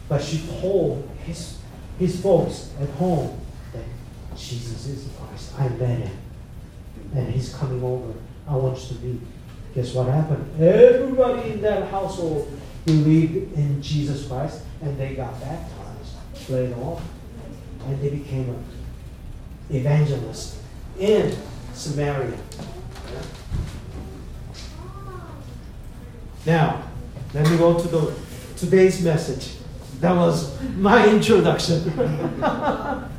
[0.07, 1.57] But she told his,
[1.99, 3.37] his folks at home
[3.73, 3.83] that
[4.37, 5.59] Jesus is the Christ.
[5.59, 6.17] I met him
[7.15, 8.13] and he's coming over.
[8.47, 9.19] I want you to be.
[9.75, 10.61] Guess what happened?
[10.61, 12.49] Everybody in that household
[12.85, 17.01] believed in Jesus Christ and they got baptized later on.
[17.85, 18.65] And they became an
[19.69, 20.57] evangelist
[20.99, 21.35] in
[21.73, 22.37] Samaria.
[26.45, 26.83] Now,
[27.33, 28.13] let me go to the
[28.57, 29.57] today's message.
[29.99, 31.91] That was my introduction.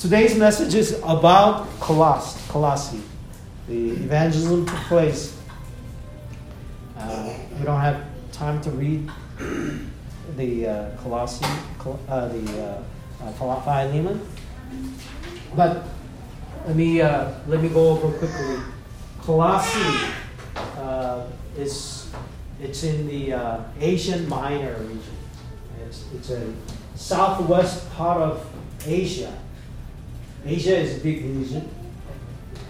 [0.00, 3.02] Today's message is about Coloss, Colossae.
[3.68, 5.36] The evangelism took place.
[6.96, 9.10] Uh, we don't have time to read
[10.36, 10.90] the uh,
[12.08, 12.82] uh, the uh,
[13.24, 14.20] uh, Philemon,
[15.54, 15.86] but
[16.66, 18.56] let me uh, let me go over quickly.
[19.22, 20.12] Colossae
[20.76, 21.26] uh,
[21.56, 22.10] is
[22.60, 25.16] it's in the uh, Asian Minor region.
[25.86, 26.52] It's, it's a
[26.94, 28.46] southwest part of
[28.86, 29.32] Asia.
[30.44, 31.68] Asia is a big region.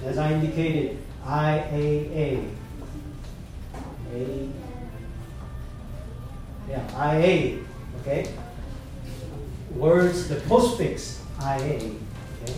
[0.04, 2.48] As I indicated, IAA.
[6.70, 7.58] Yeah, IA,
[8.00, 8.32] okay?
[9.74, 11.92] Words, the postfix IA,
[12.42, 12.54] okay?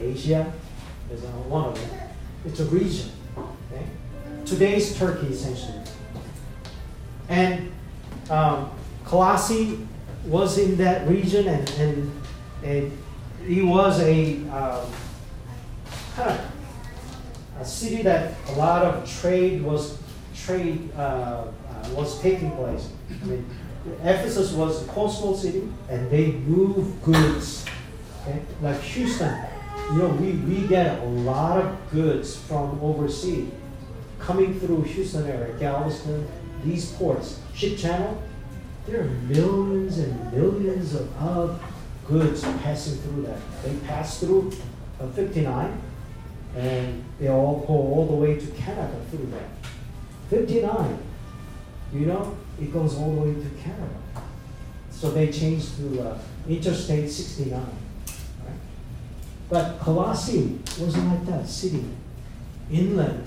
[0.00, 0.52] Asia
[1.12, 2.00] is one of them.
[2.46, 3.84] It's a region, okay?
[4.44, 5.80] Today's Turkey, essentially.
[7.28, 7.72] And
[8.30, 8.70] um,
[9.04, 9.86] Colossae
[10.26, 12.22] was in that region, and, and
[12.62, 12.92] it,
[13.46, 14.86] it was a um,
[16.14, 16.50] kind of
[17.60, 19.98] a city that a lot of trade was
[20.34, 21.44] trade uh,
[21.92, 22.88] was taking place.
[23.22, 23.46] I mean,
[24.02, 27.66] Ephesus was a coastal city, and they moved goods.
[28.22, 28.40] Okay?
[28.62, 29.38] Like Houston,
[29.92, 33.50] you know, we, we get a lot of goods from overseas
[34.18, 36.26] coming through Houston area, Galveston,
[36.64, 38.22] these ports, ship channel,
[38.86, 41.62] there are millions and millions of, of
[42.06, 43.38] goods passing through that.
[43.62, 44.52] They pass through
[45.00, 45.80] uh, 59
[46.56, 49.48] and they all go all the way to Canada through that.
[50.30, 50.98] 59,
[51.94, 53.94] you know, it goes all the way to Canada.
[54.90, 56.18] So they changed to uh,
[56.48, 57.60] Interstate 69.
[57.60, 57.68] Right?
[59.48, 61.84] But Colossae wasn't like that, city,
[62.70, 63.24] inland,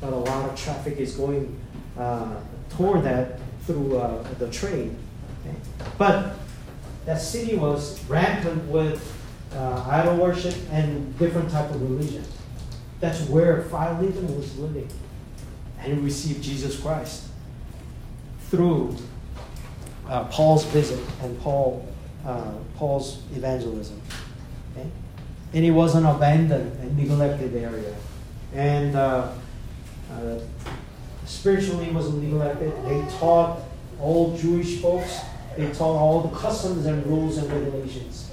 [0.00, 1.58] but a lot of traffic is going
[1.98, 2.36] uh,
[2.70, 4.94] toward that through uh, the trade.
[5.40, 5.56] Okay?
[5.98, 6.36] But
[7.04, 9.14] that city was rampant with
[9.54, 12.24] uh, idol worship and different type of religion.
[13.00, 14.88] That's where Philemon was living.
[15.80, 17.27] And received Jesus Christ
[18.50, 18.96] through
[20.08, 21.86] uh, Paul's visit and Paul,
[22.24, 24.00] uh, Paul's evangelism.
[24.72, 24.88] Okay?
[25.54, 27.94] And it was an abandoned and neglected area.
[28.54, 29.32] And uh,
[30.12, 30.38] uh
[31.26, 32.72] spiritually was neglected.
[32.86, 33.60] They taught
[34.00, 35.20] all Jewish folks,
[35.56, 38.30] they taught all the customs and rules and regulations.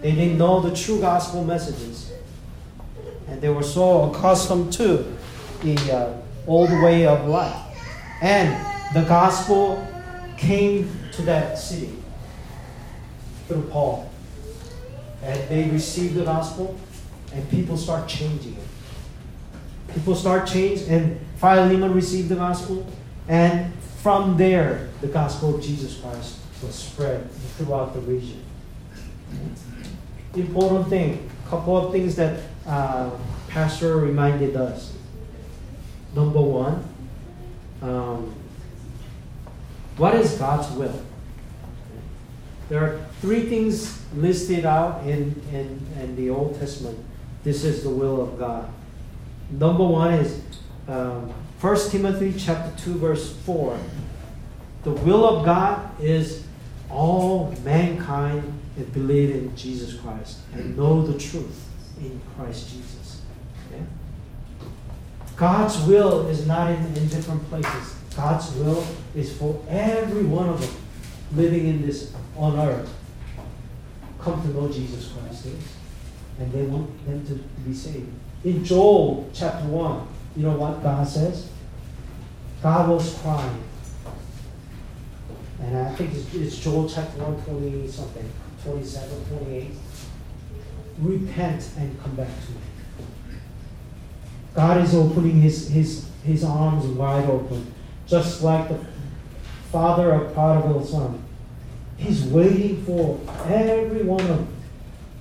[0.00, 2.12] They didn't know the true gospel messages.
[3.28, 5.16] And they were so accustomed to
[5.62, 6.16] the uh,
[6.46, 7.69] old way of life.
[8.20, 9.86] And the gospel
[10.36, 11.96] came to that city
[13.48, 14.10] through Paul.
[15.22, 16.78] And they received the gospel,
[17.32, 19.94] and people start changing it.
[19.94, 22.86] People start change, and Philemon received the gospel,
[23.28, 28.42] and from there, the gospel of Jesus Christ was spread throughout the region.
[30.34, 33.10] Important thing, couple of things that uh,
[33.48, 34.94] Pastor reminded us.
[36.14, 36.84] Number one,
[37.82, 38.34] um,
[39.96, 41.00] what is God's will?
[42.68, 46.98] There are three things listed out in, in, in the Old Testament.
[47.42, 48.68] This is the will of God.
[49.50, 50.42] Number one is
[50.86, 53.78] um, 1 Timothy chapter 2, verse 4.
[54.84, 56.44] The will of God is
[56.88, 61.68] all mankind that believe in Jesus Christ and know the truth
[62.00, 62.89] in Christ Jesus.
[65.40, 67.96] God's will is not in, in different places.
[68.14, 70.70] God's will is for every one of them
[71.34, 72.94] living in this on earth.
[74.20, 75.72] Come to know Jesus Christ is.
[76.38, 77.34] And they want them to
[77.66, 78.10] be saved.
[78.44, 81.48] In Joel chapter 1, you know what God says?
[82.62, 83.64] God was crying.
[85.62, 88.30] And I think it's, it's Joel chapter 120 something,
[88.62, 89.70] 27, 28.
[90.98, 92.69] Repent and come back to me.
[94.54, 97.72] God is opening his, his, his arms wide open,
[98.06, 98.78] just like the
[99.70, 101.22] father of prodigal son.
[101.96, 104.56] He's waiting for every one of them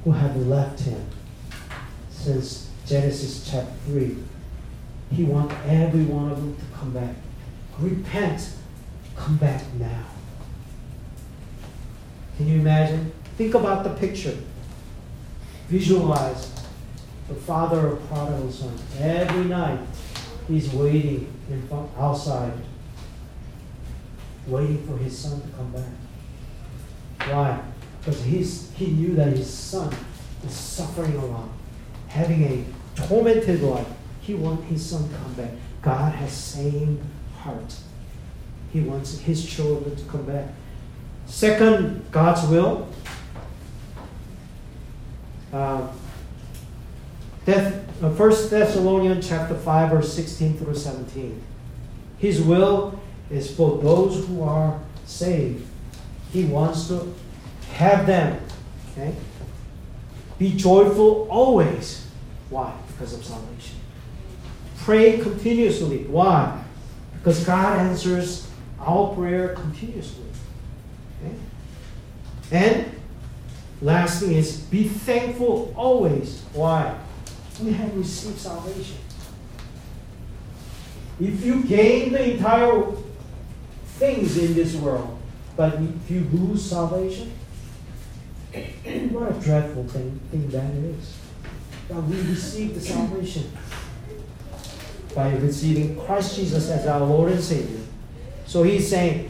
[0.04, 1.06] who have left him
[2.10, 4.18] since Genesis chapter 3.
[5.12, 7.16] He wants every one of them to come back.
[7.80, 8.54] Repent.
[9.16, 10.06] Come back now.
[12.38, 13.12] Can you imagine?
[13.38, 14.38] Think about the picture.
[15.68, 16.59] Visualize
[17.30, 18.74] the father of prodigal son.
[19.00, 19.80] Every night
[20.48, 22.52] he's waiting in front, outside,
[24.48, 27.30] waiting for his son to come back.
[27.30, 27.62] Why?
[28.00, 29.94] Because he's, he knew that his son
[30.46, 31.50] is suffering a lot,
[32.08, 32.66] having a
[32.96, 33.88] tormented life.
[34.22, 35.52] He wants his son to come back.
[35.82, 37.00] God has same
[37.38, 37.76] heart.
[38.74, 40.48] He wants his children to come back.
[41.26, 42.88] Second, God's will.
[45.54, 45.88] Uh,
[47.48, 51.42] Uh, 1 Thessalonians chapter 5, verse 16 through 17.
[52.18, 55.66] His will is for those who are saved.
[56.32, 57.14] He wants to
[57.74, 58.42] have them.
[58.92, 59.16] Okay?
[60.38, 62.08] Be joyful always.
[62.50, 62.74] Why?
[62.88, 63.78] Because of salvation.
[64.78, 66.06] Pray continuously.
[66.06, 66.64] Why?
[67.18, 70.24] Because God answers our prayer continuously.
[71.22, 71.36] Okay?
[72.52, 72.92] And
[73.82, 76.42] last thing is be thankful always.
[76.54, 76.98] Why?
[77.62, 78.98] We have received salvation.
[81.20, 82.84] If you gain the entire
[83.98, 85.20] things in this world,
[85.58, 87.34] but if you lose salvation,
[89.12, 91.18] what a dreadful thing, thing that is.
[91.90, 93.52] But we receive the salvation
[95.14, 97.82] by receiving Christ Jesus as our Lord and Savior.
[98.46, 99.30] So he's saying,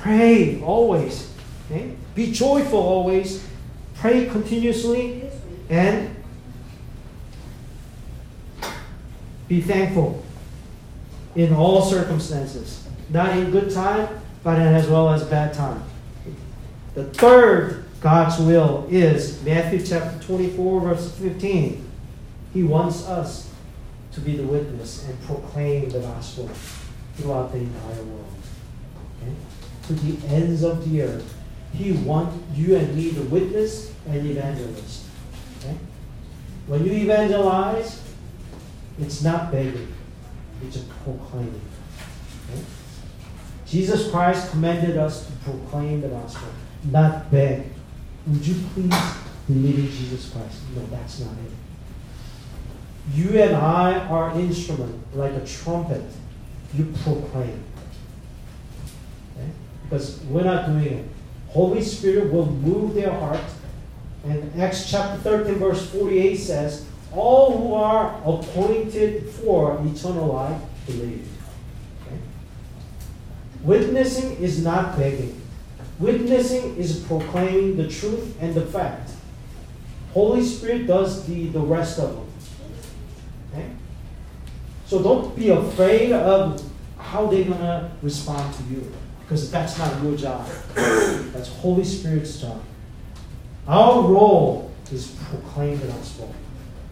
[0.00, 1.32] pray always.
[1.66, 1.94] Okay?
[2.14, 3.46] Be joyful always.
[3.94, 5.30] Pray continuously
[5.68, 6.16] and
[9.50, 10.24] be thankful
[11.34, 12.88] in all circumstances.
[13.08, 14.08] Not in good time,
[14.44, 15.82] but as well as bad time.
[16.94, 21.84] The third God's will is Matthew chapter 24, verse 15.
[22.54, 23.52] He wants us
[24.12, 26.48] to be the witness and proclaim the gospel
[27.16, 28.32] throughout the entire world.
[29.20, 29.34] Okay?
[29.88, 31.34] To the ends of the earth.
[31.74, 35.06] He wants you and me to witness and evangelist.
[35.58, 35.76] Okay?
[36.68, 38.09] When you evangelize,
[39.00, 39.92] it's not begging,
[40.62, 41.60] it's a proclaiming.
[42.50, 42.62] Okay?
[43.66, 46.48] Jesus Christ commanded us to proclaim the gospel,
[46.84, 47.64] not beg.
[48.26, 48.94] Would you please
[49.46, 50.60] believe in Jesus Christ?
[50.74, 51.52] No, that's not it.
[53.14, 56.04] You and I are instrument, like a trumpet.
[56.74, 57.62] You proclaim.
[59.36, 59.50] Okay?
[59.84, 61.04] Because we're not doing it.
[61.48, 63.40] Holy Spirit will move their heart.
[64.24, 71.28] And Acts chapter 13, verse 48 says, All who are appointed for eternal life believe.
[72.06, 72.18] Okay?
[73.62, 75.40] Witnessing is not begging.
[75.98, 79.10] Witnessing is proclaiming the truth and the fact.
[80.12, 83.52] Holy Spirit does the, the rest of it.
[83.52, 83.70] Okay?
[84.86, 86.62] So don't be afraid of
[86.96, 90.44] how they're going to respond to you because that's not your job.
[90.74, 92.60] That's Holy Spirit's job.
[93.68, 96.34] Our role is proclaim the gospel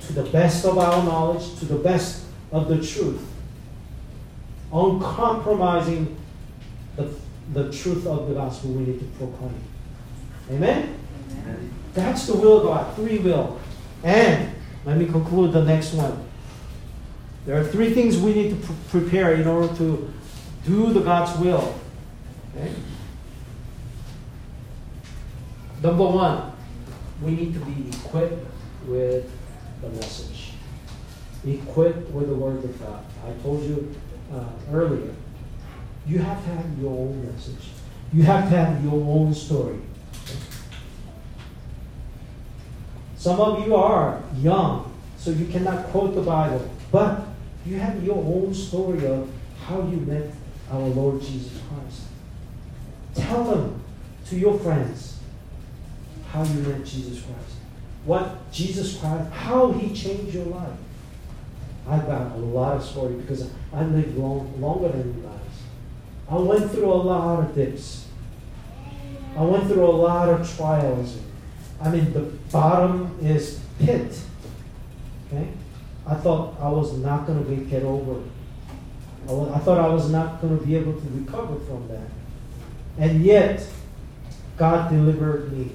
[0.08, 3.22] to the best of our knowledge, to the best of the truth,
[4.72, 6.16] uncompromising
[6.96, 7.14] the,
[7.52, 9.60] the truth of the gospel we need to proclaim.
[10.50, 10.98] Amen?
[11.42, 11.70] Amen?
[11.92, 13.60] That's the will of God, free will.
[14.02, 14.54] And
[14.86, 16.26] let me conclude the next one.
[17.44, 20.10] There are three things we need to pr- prepare in order to
[20.64, 21.78] do the God's will.
[22.56, 22.72] Okay?
[25.82, 26.52] Number one,
[27.20, 28.46] we need to be equipped
[28.86, 29.30] with
[29.80, 30.52] the message.
[31.46, 33.04] Equipped with the Word of God.
[33.26, 33.94] I told you
[34.32, 35.14] uh, earlier,
[36.06, 37.68] you have to have your own message.
[38.12, 39.78] You have to have your own story.
[43.16, 47.26] Some of you are young, so you cannot quote the Bible, but
[47.66, 49.28] you have your own story of
[49.66, 50.32] how you met
[50.70, 52.02] our Lord Jesus Christ.
[53.14, 53.82] Tell them
[54.26, 55.18] to your friends
[56.30, 57.57] how you met Jesus Christ.
[58.08, 60.78] What Jesus Christ, how he changed your life.
[61.86, 65.60] I've got a lot of story because I lived long, longer than you guys.
[66.30, 68.06] I went through a lot of dips.
[69.36, 71.18] I went through a lot of trials.
[71.82, 74.18] I mean, the bottom is pit.
[75.26, 75.48] Okay?
[76.06, 79.52] I thought I was not going to get over it.
[79.54, 82.08] I thought I was not going to be able to recover from that.
[82.96, 83.66] And yet,
[84.56, 85.72] God delivered me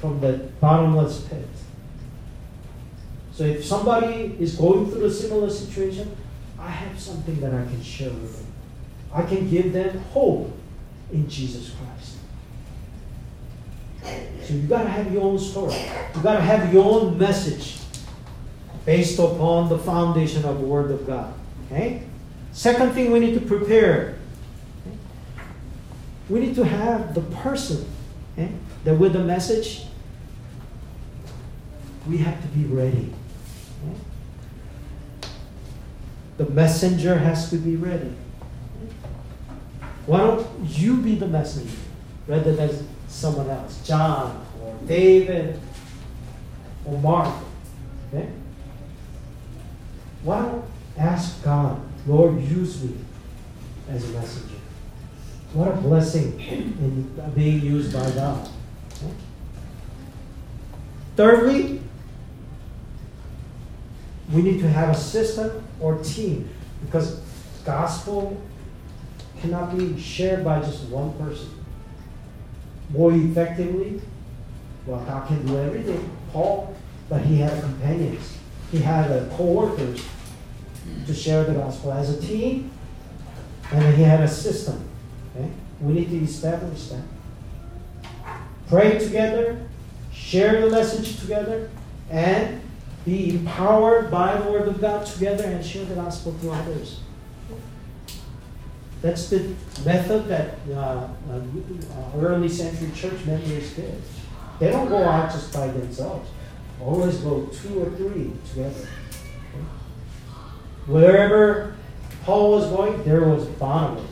[0.00, 1.48] from the bottomless pit.
[3.32, 6.16] So if somebody is going through a similar situation,
[6.58, 8.46] I have something that I can share with them.
[9.12, 10.56] I can give them hope
[11.12, 12.16] in Jesus Christ.
[14.46, 15.74] So you got to have your own story.
[16.14, 17.78] You got to have your own message
[18.84, 21.34] based upon the foundation of the Word of God.
[21.66, 22.04] Okay?
[22.52, 24.16] Second thing we need to prepare.
[24.86, 24.96] Okay?
[26.28, 27.84] We need to have the person
[28.32, 28.52] okay,
[28.86, 29.82] that with the message,
[32.08, 33.12] we have to be ready.
[36.36, 38.14] The messenger has to be ready.
[40.06, 41.76] Why don't you be the messenger
[42.28, 43.84] rather than someone else?
[43.84, 45.60] John or David
[46.84, 47.34] or Mark.
[48.14, 48.28] Okay?
[50.22, 50.64] Why don't
[50.96, 52.94] ask God, Lord, use me
[53.90, 54.60] as a messenger?
[55.54, 58.48] What a blessing in being used by God.
[61.16, 61.80] Thirdly,
[64.32, 66.48] we need to have a system or team
[66.84, 67.20] because
[67.64, 68.40] gospel
[69.40, 71.50] cannot be shared by just one person.
[72.90, 74.00] More effectively,
[74.86, 76.76] well, God can do everything, Paul,
[77.08, 78.36] but he had companions.
[78.70, 80.04] He had uh, co-workers
[81.06, 82.70] to share the gospel as a team,
[83.72, 84.88] and he had a system.
[85.34, 85.50] Okay?
[85.80, 87.02] We need to establish that.
[88.68, 89.58] Pray together,
[90.12, 91.70] share the message together,
[92.10, 92.60] and
[93.04, 97.00] be empowered by the Word of God together and share the gospel to others.
[99.02, 99.54] That's the
[99.84, 101.40] method that uh, uh,
[102.16, 104.02] early century church members did.
[104.58, 106.28] They don't go out just by themselves.
[106.80, 108.88] Always go two or three together.
[110.86, 111.76] Wherever
[112.24, 114.10] Paul was going, there was Barnabas.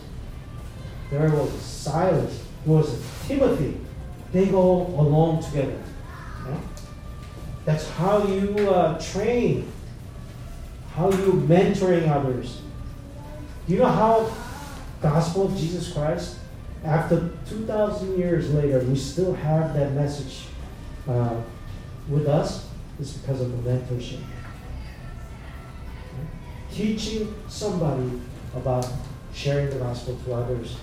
[1.11, 2.45] There was Silas.
[2.65, 3.81] There was Timothy.
[4.35, 5.79] They go along together.
[7.65, 9.71] That's how you uh, train,
[10.93, 12.61] how you mentoring others.
[13.69, 14.29] You know how
[15.01, 16.39] gospel of Jesus Christ,
[16.85, 20.47] after 2,000 years later, we still have that message
[21.09, 21.41] uh,
[22.09, 22.69] with us?
[22.99, 24.21] It's because of the mentorship.
[26.73, 28.21] Teaching somebody
[28.57, 28.89] about
[29.33, 30.77] sharing the gospel to others.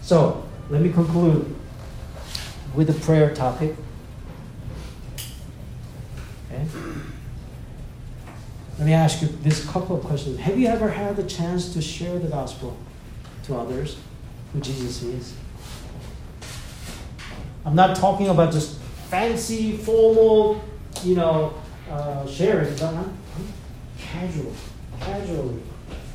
[0.00, 1.54] So, let me conclude
[2.74, 3.74] with a prayer topic.
[6.50, 6.66] Okay?
[8.78, 10.38] Let me ask you this couple of questions.
[10.38, 12.74] Have you ever had the chance to share the gospel
[13.44, 13.98] to others
[14.54, 15.34] who Jesus is?
[17.66, 18.78] I'm not talking about just
[19.10, 20.64] fancy, formal,
[21.04, 21.52] you know,
[21.90, 23.18] uh, sharing, but I'm,
[23.98, 24.54] casual,
[25.00, 25.60] casually.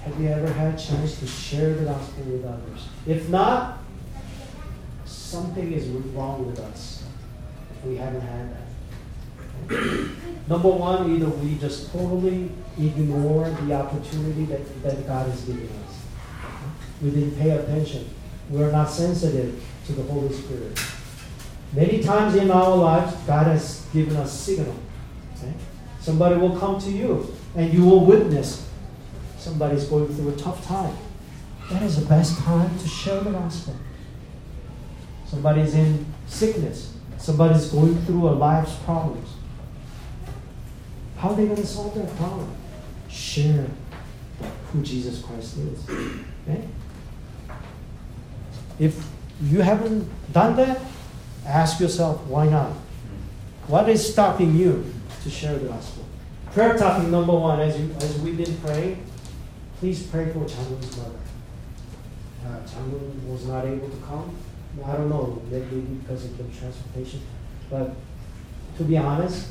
[0.03, 2.87] Have you ever had a chance to share the gospel with others?
[3.05, 3.76] If not,
[5.27, 7.03] something is wrong with us
[7.71, 10.09] if we haven't had that.
[10.47, 12.49] Number one, either we just totally
[12.79, 16.05] ignore the opportunity that, that God is giving us.
[17.01, 18.09] We didn't pay attention.
[18.49, 20.79] We're not sensitive to the Holy Spirit.
[21.73, 24.75] Many times in our lives, God has given us signal.
[25.37, 25.53] Okay?
[25.99, 28.69] Somebody will come to you and you will witness
[29.37, 30.95] somebody's going through a tough time.
[31.69, 33.75] That is the best time to share the gospel.
[35.29, 36.93] Somebody's in sickness.
[37.17, 39.29] Somebody's going through a life's problems.
[41.17, 42.49] How are they going to solve their problem?
[43.09, 43.67] Share
[44.71, 45.89] who Jesus Christ is.
[46.47, 46.63] Okay?
[48.79, 49.05] If
[49.41, 50.79] you haven't done that,
[51.45, 52.71] ask yourself, why not?
[53.67, 54.85] What is stopping you
[55.23, 56.05] to share the gospel?
[56.53, 59.05] Prayer topic number one, as, you, as we've been praying,
[59.79, 61.19] please pray for Changun's mother.
[62.45, 62.59] Uh,
[63.25, 64.33] was not able to come.
[64.85, 67.21] I don't know, maybe because of the transportation.
[67.69, 67.91] But
[68.77, 69.49] to be honest,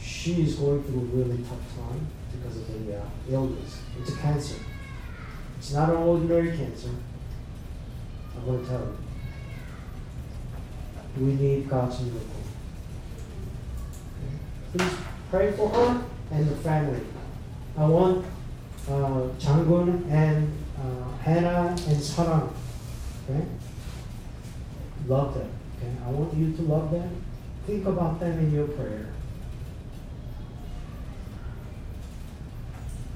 [0.00, 3.80] she is going through a really tough time because of the uh, illness.
[4.00, 4.56] It's a cancer.
[5.58, 6.90] It's not an ordinary cancer.
[8.36, 8.96] I'm going to tell you.
[11.24, 12.22] We need God's miracle.
[14.72, 14.92] Please
[15.30, 17.00] pray for her and the family.
[17.76, 18.24] I want
[18.90, 19.28] uh,
[20.10, 22.52] and uh, Hannah and Sarang.
[23.28, 23.44] Okay?
[25.08, 25.50] Love them.
[25.76, 25.92] Okay?
[26.06, 27.24] I want you to love them.
[27.66, 29.06] Think about them in your prayer.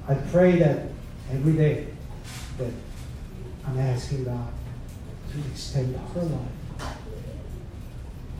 [0.07, 0.87] I pray that
[1.31, 1.87] every day
[2.57, 2.71] that
[3.65, 4.51] I'm asking God
[5.31, 6.95] to extend her life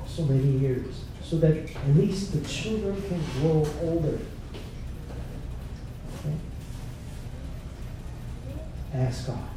[0.08, 4.20] so many years so that at least the children can grow older.
[6.20, 6.36] Okay?
[8.94, 9.50] Ask God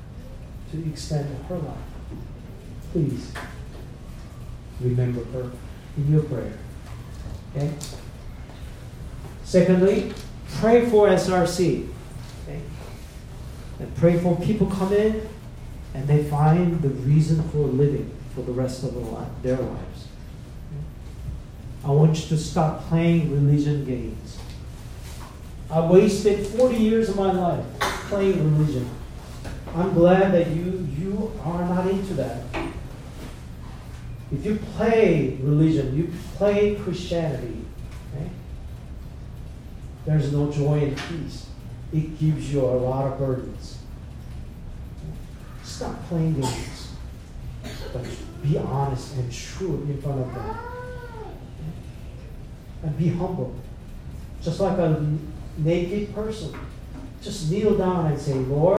[0.70, 1.76] to extend her life.
[2.92, 3.32] Please
[4.80, 5.50] remember her
[5.96, 6.52] in your prayer.
[7.54, 7.72] Okay?
[9.44, 10.12] Secondly,
[10.56, 11.88] pray for SRC.
[12.42, 12.60] Okay?
[13.78, 15.28] And pray for people come in
[15.94, 18.94] and they find the reason for living for the rest of
[19.42, 20.08] their lives.
[21.84, 24.38] I want you to stop playing religion games.
[25.70, 27.64] I wasted 40 years of my life
[28.08, 28.88] playing religion.
[29.74, 32.42] I'm glad that you, you are not into that.
[34.32, 37.64] If you play religion, you play Christianity,
[38.14, 38.28] okay?
[40.04, 41.46] there's no joy and peace.
[41.92, 43.78] It gives you a lot of burdens.
[45.62, 46.92] Stop playing games.
[47.92, 48.04] But
[48.42, 50.56] be honest and true in front of them.
[52.82, 53.54] And be humble.
[54.42, 55.06] Just like a
[55.58, 56.54] naked person.
[57.22, 58.74] Just kneel down and say, Lord,